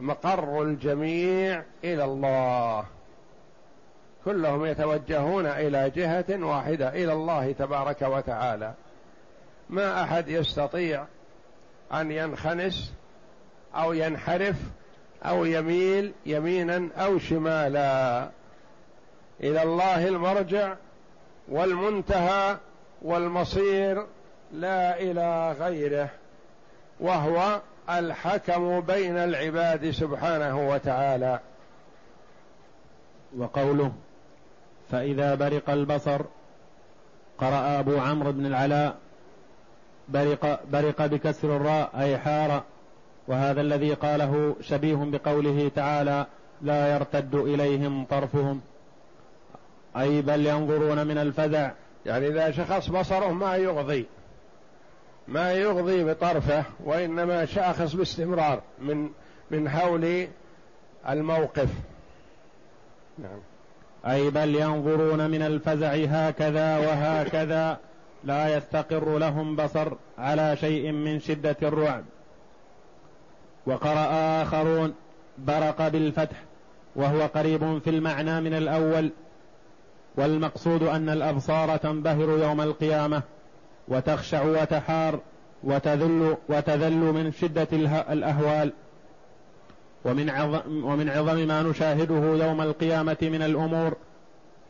مقر 0.00 0.62
الجميع 0.62 1.62
إلى 1.84 2.04
الله. 2.04 2.84
كلهم 4.24 4.64
يتوجهون 4.64 5.46
إلى 5.46 5.90
جهة 5.90 6.44
واحدة 6.44 6.88
إلى 6.88 7.12
الله 7.12 7.52
تبارك 7.52 8.02
وتعالى. 8.02 8.74
ما 9.70 10.02
أحد 10.02 10.28
يستطيع 10.28 11.04
أن 11.92 12.10
ينخنس 12.10 12.92
أو 13.74 13.92
ينحرف 13.92 14.56
أو 15.24 15.44
يميل 15.44 16.12
يمينا 16.26 16.88
أو 16.96 17.18
شمالا. 17.18 18.28
إلى 19.40 19.62
الله 19.62 20.08
المرجع 20.08 20.74
والمنتهى 21.48 22.56
والمصير 23.02 24.06
لا 24.52 25.00
إلى 25.00 25.52
غيره 25.52 26.08
وهو 27.00 27.60
الحكم 27.90 28.80
بين 28.80 29.16
العباد 29.16 29.90
سبحانه 29.90 30.68
وتعالى. 30.68 31.40
وقوله 33.38 33.92
فإذا 34.90 35.34
برق 35.34 35.70
البصر 35.70 36.20
قرأ 37.38 37.80
أبو 37.80 37.98
عمرو 37.98 38.32
بن 38.32 38.46
العلاء 38.46 38.96
برق 40.08 40.60
برق 40.72 41.06
بكسر 41.06 41.56
الراء 41.56 41.90
أي 41.98 42.18
حار 42.18 42.62
وهذا 43.28 43.60
الذي 43.60 43.94
قاله 43.94 44.56
شبيه 44.60 44.96
بقوله 44.96 45.70
تعالى 45.74 46.26
لا 46.62 46.94
يرتد 46.94 47.34
إليهم 47.34 48.04
طرفهم. 48.04 48.60
أي 49.96 50.22
بل 50.22 50.46
ينظرون 50.46 51.06
من 51.06 51.18
الفزع 51.18 51.70
يعني 52.06 52.28
إذا 52.28 52.50
شخص 52.50 52.88
بصره 52.88 53.32
ما 53.32 53.56
يغضي 53.56 54.06
ما 55.28 55.52
يغضي 55.52 56.04
بطرفه 56.04 56.64
وإنما 56.84 57.44
شاخص 57.44 57.92
باستمرار 57.92 58.62
من 58.78 59.10
من 59.50 59.68
هول 59.68 60.28
الموقف. 61.08 61.68
نعم. 63.18 63.38
أي 64.06 64.30
بل 64.30 64.54
ينظرون 64.54 65.30
من 65.30 65.42
الفزع 65.42 65.94
هكذا 65.94 66.78
وهكذا 66.78 67.78
لا 68.24 68.56
يستقر 68.56 69.18
لهم 69.18 69.56
بصر 69.56 69.92
على 70.18 70.56
شيء 70.56 70.92
من 70.92 71.20
شدة 71.20 71.56
الرعب. 71.62 72.04
وقرأ 73.66 74.42
آخرون 74.42 74.94
برق 75.38 75.88
بالفتح 75.88 76.36
وهو 76.96 77.20
قريب 77.26 77.78
في 77.78 77.90
المعنى 77.90 78.40
من 78.40 78.54
الأول. 78.54 79.10
والمقصود 80.16 80.82
أن 80.82 81.08
الأبصار 81.08 81.76
تنبهر 81.76 82.28
يوم 82.38 82.60
القيامة 82.60 83.22
وتخشع 83.88 84.42
وتحار 84.42 85.20
وتذل 85.64 86.36
وتذل 86.48 86.96
من 86.96 87.32
شدة 87.32 87.68
الأهوال. 88.12 88.72
ومن 90.04 90.30
عظم, 90.30 90.84
ومن 90.84 91.08
عظم 91.08 91.36
ما 91.48 91.62
نشاهده 91.62 92.44
يوم 92.46 92.60
القيامة 92.60 93.16
من 93.22 93.42
الأمور 93.42 93.96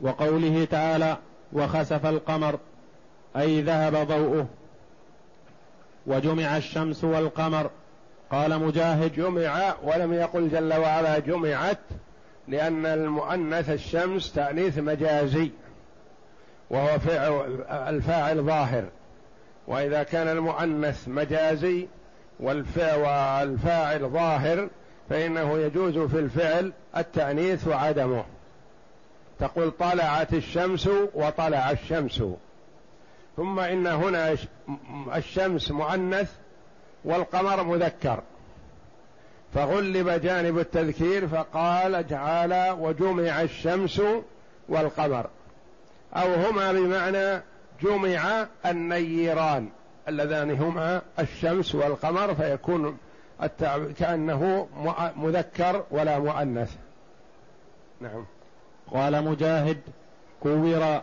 وقوله 0.01 0.65
تعالى 0.71 1.17
وخسف 1.53 2.07
القمر 2.07 2.59
أي 3.37 3.63
ذهب 3.63 3.97
ضوءه. 3.97 4.47
وجمع 6.07 6.57
الشمس 6.57 7.05
والقمر. 7.05 7.71
قال 8.31 8.59
مجاهد 8.59 9.13
جمع 9.13 9.75
ولم 9.85 10.13
يقل 10.13 10.49
جل 10.49 10.75
وعلا 10.75 11.19
جمعت. 11.19 11.79
لأن 12.49 12.87
المؤنث 12.87 13.71
الشمس 13.71 14.33
تأنيث 14.33 14.79
مجازي 14.79 15.51
وهو 16.71 16.99
فعل 16.99 17.65
الفاعل 17.71 18.43
ظاهر. 18.43 18.85
وإذا 19.67 20.03
كان 20.03 20.29
المؤنث 20.29 21.09
مجازي 21.09 21.89
والفاعل 22.41 24.09
ظاهر 24.09 24.69
فإنه 25.11 25.59
يجوز 25.59 25.99
في 25.99 26.19
الفعل 26.19 26.73
التأنيث 26.97 27.69
وعدمه. 27.69 28.25
تقول 29.39 29.71
طلعت 29.71 30.35
الشمس 30.35 30.89
وطلع 31.15 31.71
الشمس. 31.71 32.23
ثم 33.37 33.61
إن 33.61 33.87
هنا 33.87 34.37
الشمس 35.17 35.71
مؤنث 35.71 36.33
والقمر 37.05 37.63
مذكر. 37.63 38.23
فغلب 39.55 40.09
جانب 40.09 40.59
التذكير 40.59 41.29
فقال 41.29 41.95
اجعل 41.95 42.77
وجمع 42.81 43.43
الشمس 43.43 44.03
والقمر. 44.69 45.27
أو 46.15 46.35
هما 46.35 46.73
بمعنى 46.73 47.43
جمع 47.83 48.47
النيران 48.67 49.69
اللذان 50.09 50.51
هما 50.51 51.03
الشمس 51.19 51.75
والقمر 51.75 52.35
فيكون 52.35 52.99
كأنه 53.99 54.69
مذكر 55.17 55.85
ولا 55.91 56.19
مؤنث. 56.19 56.77
نعم. 58.01 58.25
قال 58.93 59.25
مجاهد 59.25 59.79
كور 60.41 61.01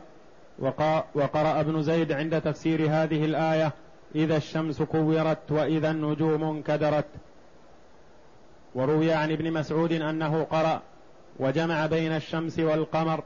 وقرأ 1.16 1.60
ابن 1.60 1.84
زيد 1.84 2.12
عند 2.12 2.42
تفسير 2.42 2.82
هذه 2.90 3.26
الآية 3.26 3.72
إذا 4.16 4.38
الشمس 4.38 4.82
كورت 4.82 5.52
وإذا 5.52 5.92
النجوم 5.92 6.44
انكدرت. 6.44 7.06
وروي 8.76 9.14
عن 9.14 9.32
ابن 9.32 9.54
مسعود 9.54 9.92
أنه 9.92 10.44
قرأ 10.44 10.82
وجمع 11.40 11.86
بين 11.86 12.12
الشمس 12.16 12.60
والقمر 12.60 13.24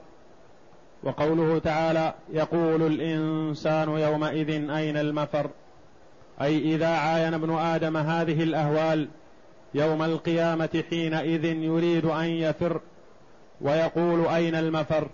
وقوله 1.03 1.59
تعالى 1.59 2.13
يقول 2.29 2.87
الإنسان 2.87 3.89
يومئذ 3.89 4.69
أين 4.69 4.97
المفر؟ 4.97 5.49
أي 6.41 6.75
إذا 6.75 6.87
عاين 6.87 7.33
ابن 7.33 7.55
آدم 7.57 7.97
هذه 7.97 8.43
الأهوال 8.43 9.07
يوم 9.73 10.03
القيامة 10.03 10.83
حينئذ 10.89 11.45
يريد 11.45 12.05
أن 12.05 12.25
يفر 12.25 12.81
ويقول 13.61 14.27
أين 14.27 14.55
المفر؟ 14.55 15.07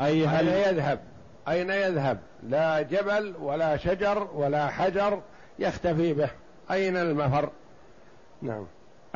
أي 0.00 0.26
هل 0.26 0.48
أين 0.48 0.74
يذهب؟ 0.74 1.00
أين 1.48 1.70
يذهب؟ 1.70 2.18
لا 2.42 2.82
جبل 2.82 3.34
ولا 3.40 3.76
شجر 3.76 4.28
ولا 4.34 4.66
حجر 4.66 5.20
يختفي 5.58 6.12
به 6.12 6.30
أين 6.70 6.96
المفر؟ 6.96 7.50
نعم. 8.42 8.66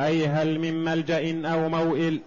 أي 0.01 0.27
هل 0.27 0.59
من 0.59 0.85
ملجأ 0.85 1.53
أو 1.53 1.69
موئل؟ 1.69 2.21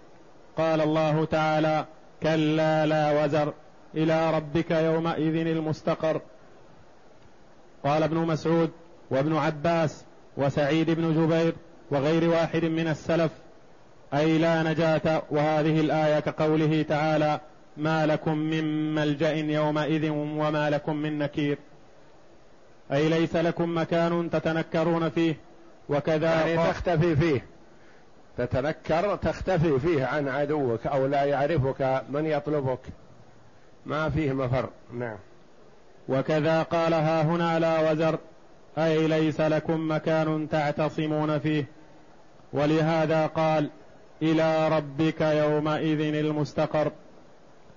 قال 0.56 0.80
الله 0.80 1.24
تعالى 1.24 1.84
كلا 2.22 2.86
لا 2.86 3.24
وزر. 3.24 3.52
إلى 3.94 4.30
ربك 4.34 4.70
يومئذ 4.70 5.46
المستقر. 5.46 6.20
قال 7.84 8.02
ابن 8.02 8.16
مسعود 8.16 8.70
وابن 9.10 9.36
عباس 9.36 10.04
وسعيد 10.36 10.90
بن 10.90 11.14
جبير 11.14 11.54
وغير 11.90 12.28
واحد 12.30 12.64
من 12.64 12.88
السلف 12.88 13.32
أي 14.14 14.38
لا 14.38 14.62
نجاة. 14.62 15.22
وهذه 15.30 15.80
الآية 15.80 16.20
كقوله 16.20 16.82
تعالى 16.82 17.40
ما 17.76 18.06
لكم 18.06 18.38
من 18.38 18.94
ملجأ 18.94 19.32
يومئذ 19.32 20.08
وما 20.10 20.70
لكم 20.70 20.96
من 20.96 21.18
نكير. 21.18 21.58
أي 22.92 23.08
ليس 23.08 23.36
لكم 23.36 23.78
مكان 23.78 24.30
تتنكرون 24.30 25.08
فيه. 25.08 25.36
وكذا 25.88 26.46
يعني 26.46 26.70
تختفي 26.70 27.16
فيه. 27.16 27.44
تتنكر 28.46 29.16
تختفي 29.16 29.78
فيه 29.78 30.06
عن 30.06 30.28
عدوك 30.28 30.86
أو 30.86 31.06
لا 31.06 31.24
يعرفك 31.24 32.02
من 32.10 32.26
يطلبك. 32.26 32.80
ما 33.86 34.10
فيه 34.10 34.32
مفر. 34.32 34.68
نعم. 34.94 35.16
وكذا 36.08 36.62
قالها 36.62 37.22
هنا 37.22 37.58
لا 37.58 37.90
وزر. 37.90 38.18
أي 38.78 39.06
ليس 39.06 39.40
لكم 39.40 39.90
مكان 39.90 40.48
تعتصمون 40.48 41.38
فيه. 41.38 41.64
ولهذا 42.52 43.26
قال 43.26 43.70
إلى 44.22 44.68
ربك 44.68 45.20
يومئذ 45.20 46.00
المستقر. 46.00 46.92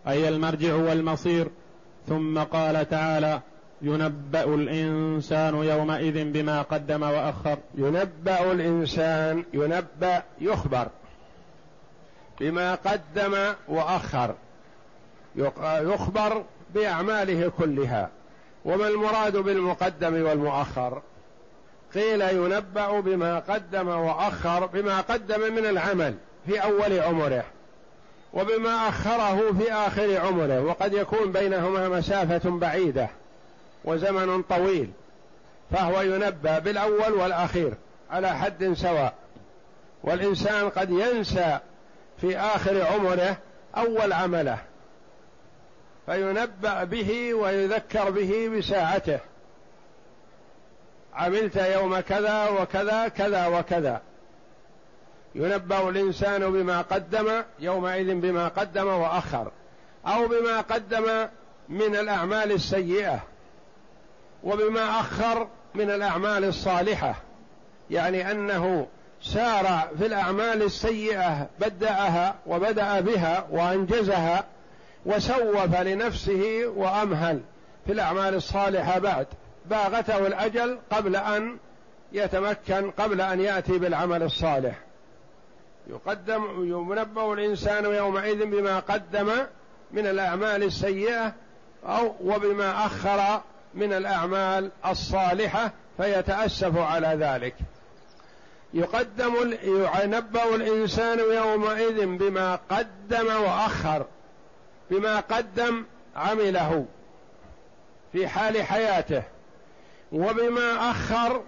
أي 0.08 0.30
المرجع 0.30 0.76
والمصير. 0.76 1.48
ثم 2.08 2.40
قال 2.40 2.90
تعالى 2.90 3.42
ينبأ 3.84 4.44
الإنسان 4.44 5.56
يومئذ 5.56 6.32
بما 6.32 6.62
قدم 6.62 7.04
وأخر. 7.04 7.58
ينبأ 7.76 8.52
الإنسان 8.52 9.44
ينبأ 9.54 10.24
يخبر 10.42 10.88
بما 12.40 12.76
قدم 12.76 13.54
وأخر. 13.68 14.36
يخبر 15.66 16.44
بأعماله 16.76 17.52
كلها. 17.58 18.10
وما 18.66 18.88
المراد 18.88 19.38
بالمقدم 19.38 20.24
والمؤخر؟ 20.24 21.02
قيل 21.94 22.22
ينبأ 22.22 23.00
بما 23.00 23.40
قدم 23.40 23.88
وأخر 23.88 24.66
بما 24.66 25.02
قدم 25.02 25.54
من 25.56 25.66
العمل 25.66 26.16
في 26.46 26.64
أول 26.64 27.00
عمره 27.00 27.44
وبما 28.34 28.90
أخره 28.90 29.54
في 29.60 29.74
آخر 29.74 30.18
عمره 30.18 30.62
وقد 30.62 30.94
يكون 30.94 31.32
بينهما 31.32 31.90
مسافة 31.90 32.50
بعيدة. 32.50 33.10
وزمن 33.86 34.42
طويل 34.42 34.92
فهو 35.72 36.02
ينبأ 36.02 36.60
بالأول 36.60 37.14
والأخير 37.14 37.74
على 38.12 38.38
حد 38.38 38.74
سواء. 38.74 39.14
والإنسان 40.04 40.70
قد 40.70 40.92
ينسى 40.92 41.60
في 42.22 42.38
آخر 42.38 42.86
عمره 42.86 43.38
أول 43.78 44.14
عمله 44.14 44.58
فينبأ 46.06 46.84
به 46.84 47.34
ويذكر 47.34 48.10
به 48.10 48.52
بساعته. 48.58 49.20
عملت 51.14 51.56
يوم 51.56 52.00
كذا 52.00 52.50
وكذا 52.50 53.08
كذا 53.08 53.48
وكذا. 53.48 54.02
ينبأ 55.36 55.90
الإنسان 55.90 56.52
بما 56.52 56.82
قدم 56.82 57.44
يومئذ 57.60 58.16
بما 58.16 58.48
قدم 58.48 58.88
وأخر 58.88 59.52
أو 60.08 60.28
بما 60.28 60.62
قدم 60.62 61.28
من 61.70 61.96
الأعمال 61.96 62.52
السيئة. 62.52 63.20
وبما 64.44 65.00
أخر 65.00 65.48
من 65.76 65.92
الأعمال 65.92 66.44
الصالحة 66.44 67.16
يعني 67.90 68.32
أنه 68.32 68.88
سارع 69.22 69.88
في 69.98 70.06
الأعمال 70.06 70.62
السيئة 70.62 71.48
بدأها 71.60 72.36
وبدأ 72.46 73.00
بها 73.00 73.48
وأنجزها 73.52 74.44
وسوف 75.06 75.82
لنفسه 75.82 76.66
وأمهل 76.76 77.42
في 77.86 77.92
الأعمال 77.92 78.36
الصالحة 78.36 79.00
بعد. 79.00 79.28
باغته 79.66 80.28
الأجل 80.28 80.80
قبل 80.92 81.16
أن 81.16 81.58
يتمكن 82.12 82.92
قبل 82.92 83.22
أن 83.22 83.40
يأتي 83.40 83.78
بالعمل 83.78 84.24
الصالح. 84.24 84.80
يقدم 85.88 86.44
ينبأ 86.60 87.34
الإنسان 87.34 87.86
يومئذ 87.86 88.46
بما 88.46 88.80
قدم 88.80 89.30
من 89.92 90.08
الأعمال 90.08 90.64
السيئة 90.64 91.34
أو 91.86 92.16
وبما 92.24 92.86
أخر 92.86 93.42
من 93.76 93.94
الأعمال 93.94 94.72
الصالحة 94.86 95.72
فيتأسف 95.98 96.78
على 96.78 97.08
ذلك. 97.08 97.56
يقدم 98.74 99.56
ينبأ 100.04 100.56
الإنسان 100.56 101.20
يومئذ 101.20 102.06
بما 102.06 102.60
قدم 102.70 103.28
وأخر 103.28 104.06
بما 104.92 105.20
قدم 105.20 105.86
عمله 106.16 106.86
في 108.14 108.28
حال 108.28 108.64
حياته 108.64 109.24
وبما 110.12 110.92
أخر 110.92 111.42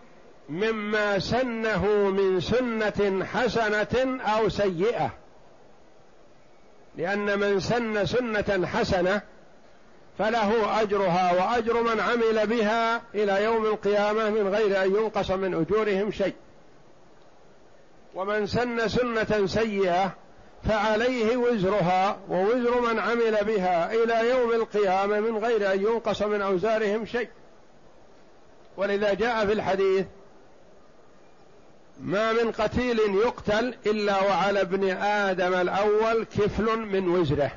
مما 0.50 1.20
سنه 1.20 1.86
من 2.10 2.40
سنة 2.42 3.26
حسنة 3.26 4.22
أو 4.22 4.50
سيئة. 4.50 5.10
لأن 6.98 7.40
من 7.40 7.60
سن 7.60 8.06
سنة 8.06 8.68
حسنة 8.68 9.22
فله 10.20 10.82
أجرها 10.82 11.34
وأجر 11.34 11.84
من 11.84 12.00
عمل 12.00 12.48
بها 12.48 13.02
إلى 13.16 13.44
يوم 13.44 13.66
القيامة 13.66 14.30
من 14.30 14.48
غير 14.48 14.84
أن 14.84 14.96
ينقص 14.96 15.32
من 15.32 15.54
أجورهم 15.54 16.12
شيء. 16.12 16.34
ومن 18.16 18.48
سن 18.48 18.88
سنة 18.88 19.46
سيئة 19.46 20.14
فعليه 20.64 21.38
وزرها 21.38 22.18
ووزر 22.30 22.82
من 22.82 23.00
عمل 23.00 23.38
بها 23.44 23.94
إلى 23.94 24.30
يوم 24.30 24.52
القيامة 24.52 25.20
من 25.20 25.38
غير 25.38 25.74
أن 25.74 25.82
ينقص 25.82 26.22
من 26.22 26.42
أوزارهم 26.42 27.06
شيء. 27.06 27.30
ولذا 28.78 29.14
جاء 29.14 29.46
في 29.46 29.54
الحديث 29.54 30.06
ما 32.02 32.34
من 32.34 32.52
قتيل 32.52 33.00
يقتل 33.00 33.76
إلا 33.86 34.22
وعلى 34.22 34.62
ابن 34.62 34.90
آدم 34.98 35.54
الأول 35.54 36.24
كفل 36.24 36.80
من 36.80 37.10
وزره. 37.10 37.52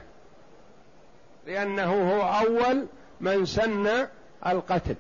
لأنه 1.49 2.13
هو 2.13 2.47
أول 2.47 2.87
من 3.21 3.47
سن 3.47 4.07
القتل. 4.47 4.95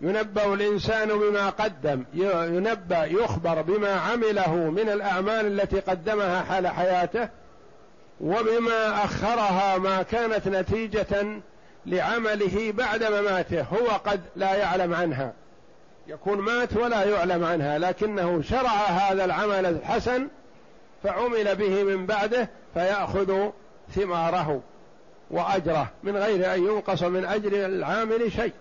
ينبأ 0.00 0.54
الإنسان 0.54 1.08
بما 1.08 1.50
قدم 1.50 2.04
ينبأ 2.14 3.04
يخبر 3.04 3.62
بما 3.62 3.92
عمله 3.92 4.54
من 4.54 4.88
الأعمال 4.88 5.60
التي 5.60 5.80
قدمها 5.80 6.42
حال 6.42 6.66
حياته 6.68 7.28
وبما 8.20 9.04
أخرها 9.04 9.78
ما 9.78 10.02
كانت 10.02 10.48
نتيجة 10.48 11.26
لعمله 11.86 12.72
بعد 12.72 13.04
مماته. 13.04 13.62
هو 13.62 13.86
قد 14.04 14.20
لا 14.36 14.54
يعلم 14.54 14.94
عنها. 14.94 15.32
يكون 16.06 16.38
مات 16.38 16.76
ولا 16.76 17.04
يعلم 17.04 17.44
عنها 17.44 17.78
لكنه 17.78 18.42
شرع 18.42 18.70
هذا 18.70 19.24
العمل 19.24 19.66
الحسن 19.66 20.28
فعمل 21.02 21.56
به 21.56 21.82
من 21.82 22.06
بعده 22.06 22.48
فيأخذ 22.74 23.48
ثماره. 23.94 24.60
وأجره 25.30 25.88
من 26.02 26.16
غير 26.16 26.54
أن 26.54 26.64
ينقص 26.64 27.02
من 27.02 27.24
أجر 27.24 27.66
العامل 27.66 28.32
شيء. 28.32 28.52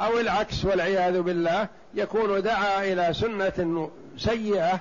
أو 0.00 0.18
العكس 0.18 0.64
والعياذ 0.64 1.20
بالله 1.20 1.68
يكون 1.94 2.42
دعا 2.42 2.84
إلى 2.84 3.14
سنة 3.14 3.90
سيئة 4.18 4.80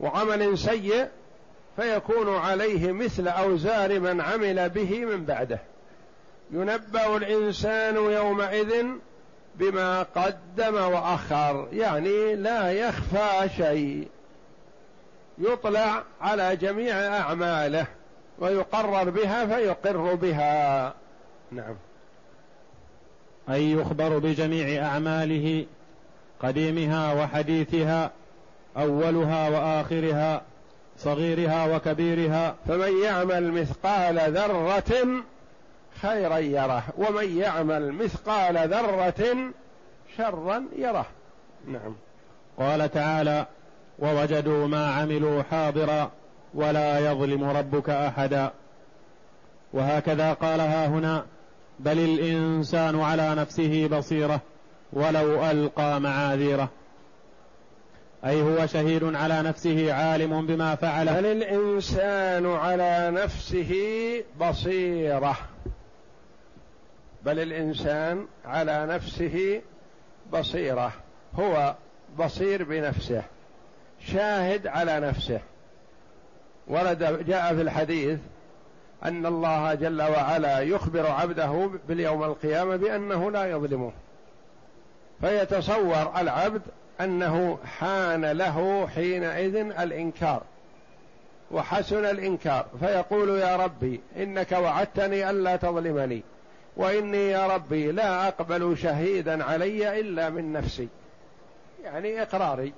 وعمل 0.00 0.58
سيء 0.58 1.08
فيكون 1.76 2.36
عليه 2.36 2.92
مثل 2.92 3.28
أوزار 3.28 4.00
من 4.00 4.20
عمل 4.20 4.68
به 4.68 5.04
من 5.04 5.24
بعده. 5.24 5.58
ينبأ 6.50 7.16
الإنسان 7.16 7.96
يومئذ 7.96 8.86
بما 9.54 10.02
قدم 10.02 10.74
وأخر 10.74 11.68
يعني 11.72 12.36
لا 12.36 12.72
يخفى 12.72 13.48
شيء. 13.56 14.08
يطلع 15.38 16.02
على 16.20 16.56
جميع 16.56 16.96
أعماله. 17.18 17.86
ويقرر 18.42 19.10
بها 19.10 19.46
فيقر 19.46 20.14
بها. 20.14 20.94
نعم. 21.50 21.74
أي 23.50 23.72
يخبر 23.72 24.18
بجميع 24.18 24.86
أعماله 24.86 25.66
قديمها 26.42 27.12
وحديثها 27.12 28.10
أولها 28.76 29.48
وآخرها 29.48 30.42
صغيرها 30.98 31.76
وكبيرها. 31.76 32.54
فمن 32.68 33.02
يعمل 33.04 33.52
مثقال 33.52 34.18
ذرة 34.18 35.22
خيرا 36.00 36.38
يره 36.38 36.84
ومن 36.96 37.38
يعمل 37.38 37.92
مثقال 37.92 38.68
ذرة 38.68 39.36
شرا 40.16 40.64
يره. 40.76 41.06
نعم. 41.68 41.94
قال 42.58 42.90
تعالى 42.90 43.46
ووجدوا 43.98 44.66
ما 44.66 44.94
عملوا 44.94 45.42
حاضرا 45.42 46.10
ولا 46.54 46.98
يظلم 47.10 47.44
ربك 47.44 47.90
أحدا. 47.90 48.50
وهكذا 49.72 50.32
قالها 50.32 50.86
هنا 50.86 51.24
بل 51.78 51.98
الإنسان 51.98 53.00
على 53.00 53.34
نفسه 53.34 53.88
بصيرة 53.88 54.40
ولو 54.92 55.50
ألقى 55.50 56.00
معاذيره. 56.00 56.68
أي 58.24 58.42
هو 58.42 58.66
شهيد 58.66 59.04
على 59.04 59.42
نفسه 59.42 59.92
عالم 59.92 60.46
بما 60.46 60.74
فعل 60.74 61.06
بل 61.06 61.26
الإنسان 61.26 62.46
على 62.46 63.10
نفسه 63.10 63.74
بصيرة. 64.40 65.36
بل 67.24 67.38
الإنسان 67.38 68.26
على 68.44 68.86
نفسه 68.86 69.60
بصيرة. 70.32 70.92
هو 71.34 71.74
بصير 72.18 72.64
بنفسه 72.64 73.22
شاهد 74.06 74.66
على 74.66 75.00
نفسه. 75.00 75.40
ورد 76.66 77.26
جاء 77.26 77.54
في 77.54 77.62
الحديث 77.62 78.18
أن 79.04 79.26
الله 79.26 79.74
جل 79.74 80.02
وعلا 80.02 80.58
يخبر 80.58 81.06
عبده 81.06 81.70
باليوم 81.88 82.24
القيامة 82.24 82.76
بأنه 82.76 83.30
لا 83.30 83.50
يظلمه. 83.50 83.92
فيتصور 85.20 86.12
العبد 86.16 86.62
أنه 87.00 87.58
حان 87.78 88.24
له 88.24 88.88
حينئذ 88.94 89.56
الإنكار 89.56 90.42
وحسن 91.50 92.04
الإنكار. 92.04 92.66
فيقول 92.80 93.28
يا 93.28 93.56
ربي 93.56 94.00
إنك 94.16 94.52
وعدتني 94.52 95.30
ألا 95.30 95.56
تظلمني 95.56 96.22
وإني 96.76 97.30
يا 97.30 97.46
ربي 97.46 97.92
لا 97.92 98.28
أقبل 98.28 98.78
شهيدا 98.78 99.44
علي 99.44 100.00
إلا 100.00 100.30
من 100.30 100.52
نفسي. 100.52 100.88
يعني 101.84 102.22
إقراري. 102.22 102.72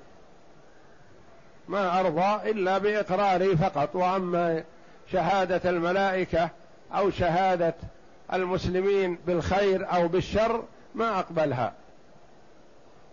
ما 1.69 2.01
أرضى 2.01 2.51
إلا 2.51 2.79
باقراري 2.79 3.57
فقط 3.57 3.97
وأما 3.97 4.65
شهادة 5.13 5.71
الملائكة 5.71 6.51
أو 6.95 7.11
شهادة 7.11 7.75
المسلمين 8.33 9.19
بالخير 9.27 9.95
أو 9.95 10.09
بالشر 10.09 10.65
ما 10.95 11.19
أقبلها. 11.19 11.73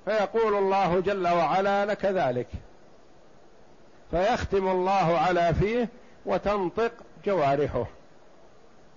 فيقول 0.06 0.56
الله 0.56 1.00
جل 1.00 1.28
وعلا 1.28 1.86
لك 1.86 2.06
ذلك. 2.06 2.48
فيختم 4.12 4.68
الله 4.68 5.18
على 5.18 5.54
فيه 5.54 5.90
وتنطق 6.26 6.92
جوارحه. 7.26 7.86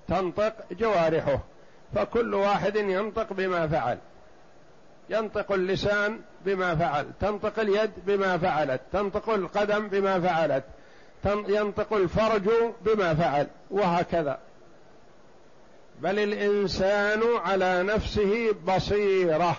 تنطق 0.09 0.55
جوارحه. 0.73 1.38
فكل 1.95 2.35
واحد 2.35 2.77
ينطق 2.77 3.33
بما 3.33 3.69
فعل. 3.69 3.99
ينطق 5.11 5.53
اللسان 5.53 6.21
بما 6.44 6.76
فعل 6.76 7.07
تنطق 7.20 7.61
اليد 7.61 7.90
بما 8.07 8.38
فعلت 8.38 8.80
تنطق 8.92 9.30
القدم 9.30 9.88
بما 9.88 10.20
فعلت 10.20 10.64
ينطق 11.26 11.92
الفرج 11.92 12.50
بما 12.85 13.14
فعل 13.14 13.46
وهكذا. 13.70 14.38
بل 16.00 16.18
الإنسان 16.18 17.20
على 17.44 17.83
نفسه 17.83 18.54
بصيرة. 18.66 19.57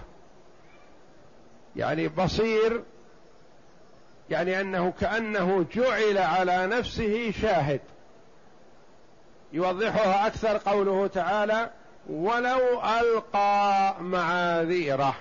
يعني 1.76 2.08
بصير 2.08 2.82
يعني 4.30 4.62
أنه 4.62 4.94
كأنه 5.00 5.66
جعل 5.74 6.18
على 6.18 6.68
نفسه 6.68 7.32
شاهد. 7.42 7.82
يوضحها 9.54 10.28
أكثر 10.28 10.58
قوله 10.58 11.08
تعالى 11.08 11.70
ولو 12.10 12.82
ألقى 13.00 13.96
معاذيره 14.02 15.16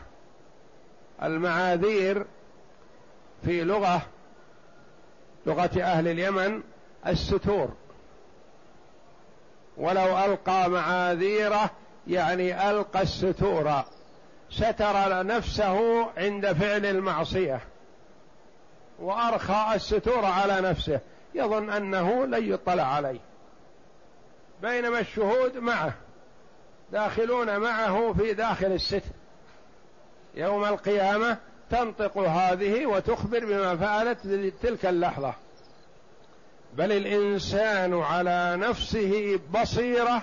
المعاذير 1.27 2.27
في 3.45 3.65
لغة 3.65 4.03
لغة 5.47 5.83
أهل 5.83 6.09
اليمن 6.09 6.63
الستور. 7.07 7.69
ولو 9.77 10.19
ألقى 10.19 10.71
معاذيره 10.71 11.71
يعني 12.07 12.71
ألقى 12.71 13.03
الستور. 13.03 13.83
ستر 14.51 15.27
نفسه 15.27 16.07
عند 16.17 16.53
فعل 16.53 16.87
المعصية. 16.87 17.61
وأرخى 18.99 19.67
الستور 19.75 20.25
على 20.25 20.61
نفسه. 20.61 21.01
يظن 21.35 21.71
أنه 21.71 22.27
لن 22.27 22.53
يطلع 22.53 22.83
عليه. 22.83 23.21
بينما 24.63 25.01
الشهود 25.01 25.57
معه. 25.57 25.95
داخلون 26.93 27.59
معه 27.59 28.13
في 28.13 28.35
داخل 28.35 28.67
الستر. 28.67 29.24
يوم 30.37 30.65
القيامة 30.65 31.37
تنطق 31.71 32.19
هذه 32.19 32.87
وتخبر 32.87 33.45
بما 33.45 33.77
فعلت 33.77 34.19
تلك 34.63 34.87
اللحظة. 34.87 35.35
بل 36.77 36.93
الإنسان 36.93 38.01
على 38.01 38.57
نفسه 38.57 39.41
بصيرة 39.55 40.23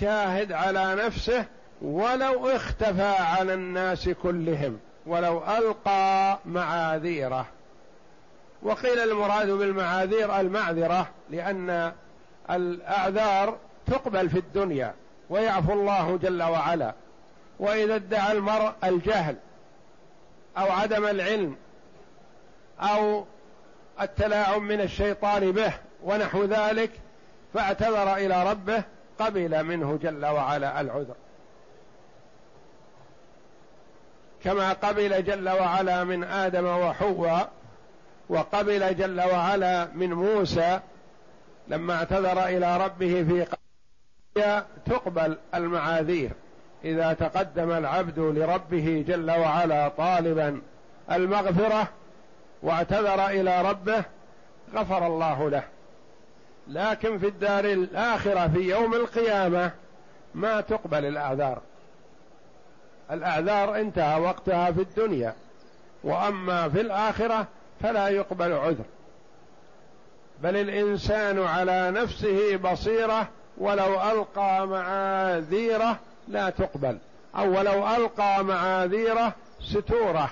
شاهد 0.00 0.52
على 0.52 0.94
نفسه 0.94 1.44
ولو 1.82 2.48
اختفى 2.48 3.14
عن 3.18 3.50
الناس 3.50 4.08
كلهم 4.08 4.78
ولو 5.06 5.42
ألقى 5.58 6.38
معاذيره. 6.44 7.46
وقيل 8.62 8.98
المراد 8.98 9.50
بالمعاذير 9.50 10.40
المعذرة 10.40 11.08
لأن 11.30 11.92
الأعذار 12.50 13.56
تقبل 13.86 14.30
في 14.30 14.38
الدنيا 14.38 14.94
ويعفو 15.30 15.72
الله 15.72 16.16
جل 16.16 16.42
وعلا. 16.42 16.94
وإذا 17.58 17.94
ادعى 17.94 18.32
المرء 18.32 18.72
الجهل 18.84 19.36
أو 20.58 20.70
عدم 20.70 21.06
العلم 21.06 21.56
أو 22.80 23.24
التلاعب 24.00 24.62
من 24.62 24.80
الشيطان 24.80 25.52
به 25.52 25.72
ونحو 26.04 26.44
ذلك 26.44 26.90
فاعتذر 27.54 28.16
إلى 28.16 28.50
ربه 28.50 28.82
قبل 29.18 29.64
منه 29.64 29.98
جل 30.02 30.26
وعلا 30.26 30.80
العذر. 30.80 31.14
كما 34.44 34.72
قبل 34.72 35.24
جل 35.24 35.48
وعلا 35.48 36.04
من 36.04 36.24
آدم 36.24 36.66
وحواء 36.66 37.50
وقبل 38.28 38.96
جل 38.96 39.20
وعلا 39.20 39.88
من 39.94 40.12
موسى 40.12 40.80
لما 41.68 41.94
اعتذر 41.94 42.44
إلى 42.44 42.76
ربه 42.76 43.24
في 43.28 43.46
تقبل 44.86 45.38
المعاذير. 45.54 46.30
إذا 46.84 47.12
تقدم 47.12 47.70
العبد 47.70 48.18
لربه 48.18 49.04
جل 49.08 49.30
وعلا 49.30 49.88
طالبا 49.88 50.60
المغفرة 51.12 51.88
واعتذر 52.62 53.26
إلى 53.26 53.62
ربه 53.62 54.02
غفر 54.74 55.06
الله 55.06 55.50
له. 55.50 55.62
لكن 56.68 57.18
في 57.18 57.26
الدار 57.26 57.64
الآخرة 57.64 58.48
في 58.48 58.60
يوم 58.60 58.94
القيامة 58.94 59.70
ما 60.34 60.60
تقبل 60.60 61.04
الأعذار. 61.04 61.58
الأعذار 63.10 63.80
انتهى 63.80 64.20
وقتها 64.20 64.72
في 64.72 64.80
الدنيا 64.80 65.34
وأما 66.04 66.68
في 66.68 66.80
الآخرة 66.80 67.46
فلا 67.80 68.08
يقبل 68.08 68.52
عذر. 68.52 68.84
بل 70.42 70.56
الإنسان 70.56 71.42
على 71.42 71.90
نفسه 71.90 72.56
بصيرة 72.56 73.28
ولو 73.58 74.02
ألقى 74.02 74.66
معاذيره 74.66 75.98
لا 76.28 76.50
تقبل. 76.50 76.98
أو 77.36 77.58
ولو 77.58 77.88
ألقى 77.88 78.44
معاذيره 78.44 79.34
ستوره 79.60 80.30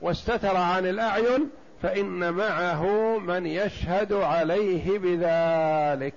واستتر 0.00 0.56
عن 0.56 0.86
الأعين 0.86 1.50
فإن 1.82 2.32
معه 2.32 3.18
من 3.18 3.46
يشهد 3.46 4.12
عليه 4.12 4.98
بذلك. 4.98 6.14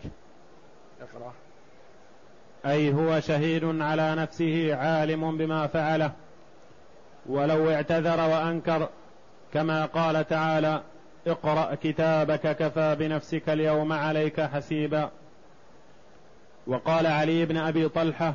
اقرأ. 1.01 1.33
أي 2.65 2.93
هو 2.93 3.19
شهيد 3.19 3.81
على 3.81 4.15
نفسه 4.15 4.75
عالم 4.75 5.37
بما 5.37 5.67
فعله. 5.67 6.11
ولو 7.25 7.71
اعتذر 7.71 8.29
وأنكر 8.29 8.89
كما 9.53 9.85
قال 9.85 10.27
تعالى 10.27 10.81
اقرأ 11.27 11.75
كتابك 11.75 12.55
كفى 12.55 12.95
بنفسك 12.99 13.49
اليوم 13.49 13.93
عليك 13.93 14.41
حسيبا. 14.41 15.09
وقال 16.67 17.07
علي 17.07 17.45
بن 17.45 17.57
أبي 17.57 17.89
طلحة 17.89 18.33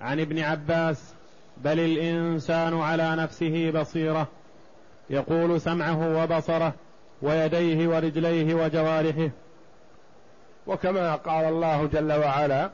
عن 0.00 0.20
ابن 0.20 0.38
عباس 0.38 1.14
بل 1.56 1.80
الإنسان 1.80 2.80
على 2.80 3.16
نفسه 3.16 3.70
بصيرة. 3.70 4.28
يقول 5.10 5.60
سمعه 5.60 6.22
وبصره 6.22 6.74
ويديه 7.22 7.88
ورجليه 7.88 8.54
وجوارحه. 8.54 9.30
وكما 10.66 11.14
قال 11.14 11.44
الله 11.44 11.86
جل 11.86 12.12
وعلا 12.12 12.70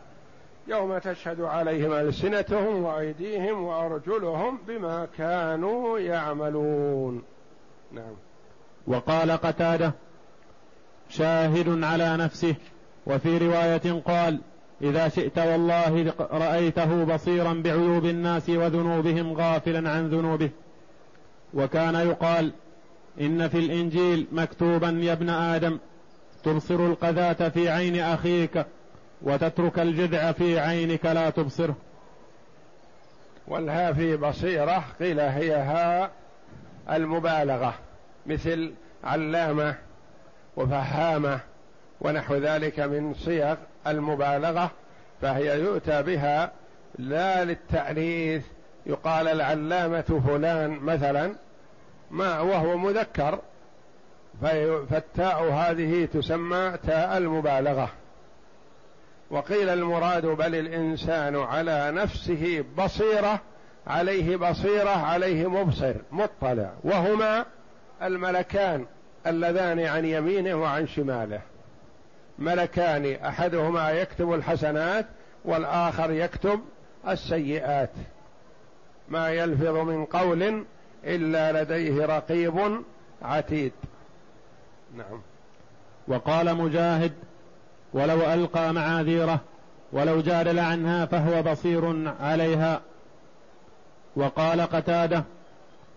يوم 0.68 0.98
تشهد 0.98 1.40
عليهم 1.40 1.92
ألسنتهم 1.92 2.84
وأيديهم 2.84 3.64
وأرجلهم 3.64 4.58
بما 4.68 5.08
كانوا 5.18 5.98
يعملون. 5.98 7.22
نعم. 7.92 8.14
وقال 8.86 9.30
قتادة 9.30 9.92
شاهد 11.08 11.84
على 11.84 12.16
نفسه. 12.16 12.54
وفي 13.06 13.38
رواية 13.38 14.02
قال 14.06 14.40
إذا 14.82 15.08
شئت 15.08 15.38
والله 15.38 16.14
رأيته 16.20 17.04
بصيرا 17.04 17.52
بعيوب 17.52 18.04
الناس 18.04 18.48
وذنوبهم 18.50 19.32
غافلا 19.32 19.90
عن 19.90 20.08
ذنوبه. 20.08 20.50
وكان 21.54 21.94
يقال 21.94 22.52
إن 23.20 23.48
في 23.48 23.58
الإنجيل 23.58 24.26
مكتوبا 24.32 25.00
يا 25.02 25.12
ابن 25.12 25.28
آدم 25.28 25.78
تبصر 26.44 26.86
القذاة 26.86 27.48
في 27.48 27.68
عين 27.68 28.00
أخيك 28.00 28.66
وتترك 29.22 29.78
الجذع 29.78 30.32
في 30.32 30.58
عينك 30.58 31.06
لا 31.06 31.30
تبصره. 31.30 31.76
والها 33.48 33.92
في 33.92 34.16
بصيرة 34.16 34.84
قيل 35.00 35.20
هي 35.20 35.54
ها 35.54 36.10
المبالغة 36.90 37.74
مثل 38.26 38.72
علامة 39.04 39.74
وفهامة 40.56 41.40
ونحو 42.00 42.34
ذلك 42.34 42.80
من 42.80 43.14
صيغ 43.14 43.56
المبالغة 43.86 44.70
فهي 45.22 45.60
يؤتى 45.60 46.02
بها 46.02 46.52
لا 46.98 47.44
للتأنيث. 47.44 48.42
يقال 48.86 49.28
العلامة 49.28 50.22
فلان 50.26 50.70
مثلا 50.70 51.34
ما 52.10 52.40
وهو 52.40 52.76
مذكر 52.76 53.38
فالتاء 54.42 55.44
هذه 55.44 56.08
تسمى 56.14 56.72
تاء 56.86 57.18
المبالغة. 57.18 57.90
وقيل 59.30 59.68
المراد 59.68 60.26
بل 60.26 60.54
الإنسان 60.54 61.36
على 61.36 61.90
نفسه 61.90 62.64
بصيرة 62.78 63.40
عليه 63.86 64.36
بصيرة 64.36 64.90
عليه 64.90 65.50
مبصر 65.50 65.94
مطلع. 66.12 66.70
وهما 66.84 67.44
الملكان 68.02 68.86
اللذان 69.26 69.80
عن 69.80 70.04
يمينه 70.04 70.54
وعن 70.54 70.86
شماله. 70.86 71.40
ملكان 72.40 73.14
أحدهما 73.24 73.90
يكتب 73.90 74.32
الحسنات 74.32 75.06
والآخر 75.44 76.10
يكتب 76.10 76.60
السيئات. 77.08 77.90
ما 79.08 79.30
يلفظ 79.30 79.76
من 79.76 80.04
قول 80.04 80.64
إلا 81.04 81.62
لديه 81.62 82.06
رقيب 82.06 82.82
عتيد. 83.22 83.72
نعم. 84.96 85.20
وقال 86.08 86.54
مجاهد 86.54 87.12
ولو 87.92 88.32
ألقى 88.32 88.72
معاذيره 88.72 89.40
ولو 89.92 90.20
جادل 90.20 90.58
عنها 90.58 91.06
فهو 91.06 91.42
بصير 91.42 92.12
عليها. 92.20 92.80
وقال 94.16 94.60
قتاده 94.60 95.24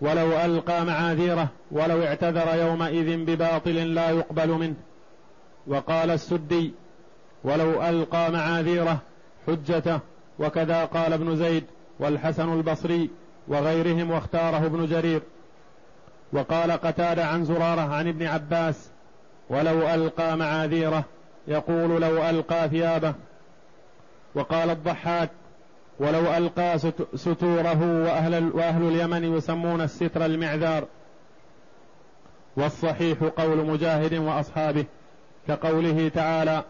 ولو 0.02 0.38
ألقى 0.46 0.86
معاذيره 0.86 1.48
ولو 1.72 2.04
اعتذر 2.04 2.56
يومئذ 2.56 3.26
بباطل 3.26 3.94
لا 3.94 4.10
يقبل 4.10 4.50
منه. 4.50 4.76
وقال 5.68 6.10
السدي 6.10 6.74
ولو 7.44 7.84
ألقى 7.84 8.32
معاذيره 8.32 8.98
حجته 9.48 10.00
وكذا 10.40 10.86
قال 10.86 11.14
ابن 11.14 11.36
زيد 11.36 11.64
والحسن 12.00 12.54
البصري 12.54 13.10
وغيرهم 13.48 14.12
واختاره 14.12 14.66
ابن 14.66 14.86
جرير. 14.86 15.22
وقال 16.34 16.72
قتادة 16.72 17.26
عن 17.26 17.46
زرارة 17.46 17.82
عن 17.82 18.08
ابن 18.08 18.26
عباس 18.28 18.90
ولو 19.50 19.94
ألقى 19.94 20.38
معاذيره 20.38 21.04
يقول 21.48 22.02
لو 22.02 22.30
ألقى 22.30 22.70
ثيابه. 22.70 23.14
وقال 24.36 24.70
الضحاك 24.70 25.30
ولو 26.00 26.38
ألقى 26.38 26.80
ستوره 27.16 28.04
وأهل, 28.04 28.52
وأهل 28.54 28.88
اليمن 28.88 29.38
يسمون 29.38 29.82
الستر 29.82 30.26
المعذار. 30.26 30.88
والصحيح 32.58 33.24
قول 33.24 33.66
مجاهد 33.66 34.14
وأصحابه. 34.14 34.86
كقوله 35.48 36.12
تعالى 36.16 36.64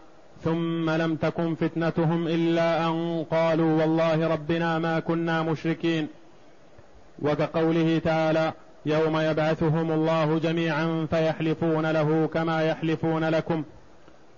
ثم 0.44 0.90
لم 0.90 1.16
تكن 1.16 1.54
فتنتهم 1.54 2.28
إلا 2.28 2.88
أن 2.88 3.24
قالوا 3.30 3.80
والله 3.80 4.28
ربنا 4.28 4.78
ما 4.78 5.00
كنا 5.00 5.42
مشركين. 5.42 6.08
وكقوله 7.22 7.98
تعالى 8.04 8.52
يوم 8.86 9.18
يبعثهم 9.18 9.92
الله 9.92 10.38
جميعا 10.38 11.06
فيحلفون 11.10 11.90
له 11.90 12.26
كما 12.34 12.62
يحلفون 12.62 13.24
لكم 13.24 13.62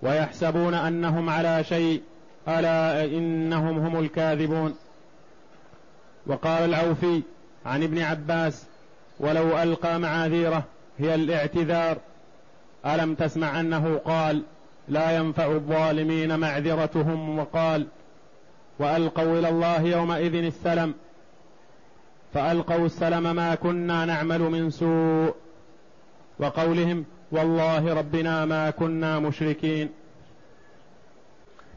ويحسبون 0.01 0.73
أنهم 0.73 1.29
على 1.29 1.63
شيء 1.63 2.01
ألا 2.47 3.05
إنهم 3.05 3.77
هم 3.79 3.99
الكاذبون. 3.99 4.75
وقال 6.27 6.63
العوفي 6.63 7.21
عن 7.65 7.83
ابن 7.83 7.99
عباس 8.01 8.65
ولو 9.19 9.57
ألقى 9.57 9.99
معاذيره 9.99 10.63
هي 10.99 11.15
الاعتذار 11.15 11.97
ألم 12.85 13.15
تسمع 13.15 13.59
أنه 13.59 13.97
قال 13.97 14.43
لا 14.87 15.11
ينفع 15.11 15.45
الظالمين 15.45 16.39
معذرتهم 16.39 17.39
وقال 17.39 17.87
وألقوا 18.79 19.39
إلى 19.39 19.49
الله 19.49 19.81
يومئذ 19.81 20.35
السلم 20.35 20.93
فألقوا 22.33 22.85
السلم 22.85 23.35
ما 23.35 23.55
كنا 23.55 24.05
نعمل 24.05 24.41
من 24.41 24.69
سوء 24.69 25.35
وقولهم 26.39 27.05
والله 27.31 27.93
ربنا 27.93 28.45
ما 28.45 28.69
كنا 28.69 29.19
مشركين 29.19 29.89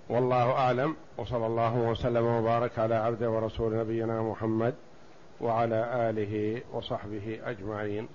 والله 0.09 0.51
أعلم 0.53 0.97
وصلى 1.19 1.47
الله 1.47 1.77
وسلم 1.77 2.25
وبارك 2.25 2.79
على 2.79 2.95
عبده 2.95 3.31
ورسول 3.31 3.79
نبينا 3.79 4.23
محمد 4.23 4.75
وعلى 5.41 6.11
آله 6.11 6.63
وصحبه 6.73 7.41
أجمعين 7.45 8.09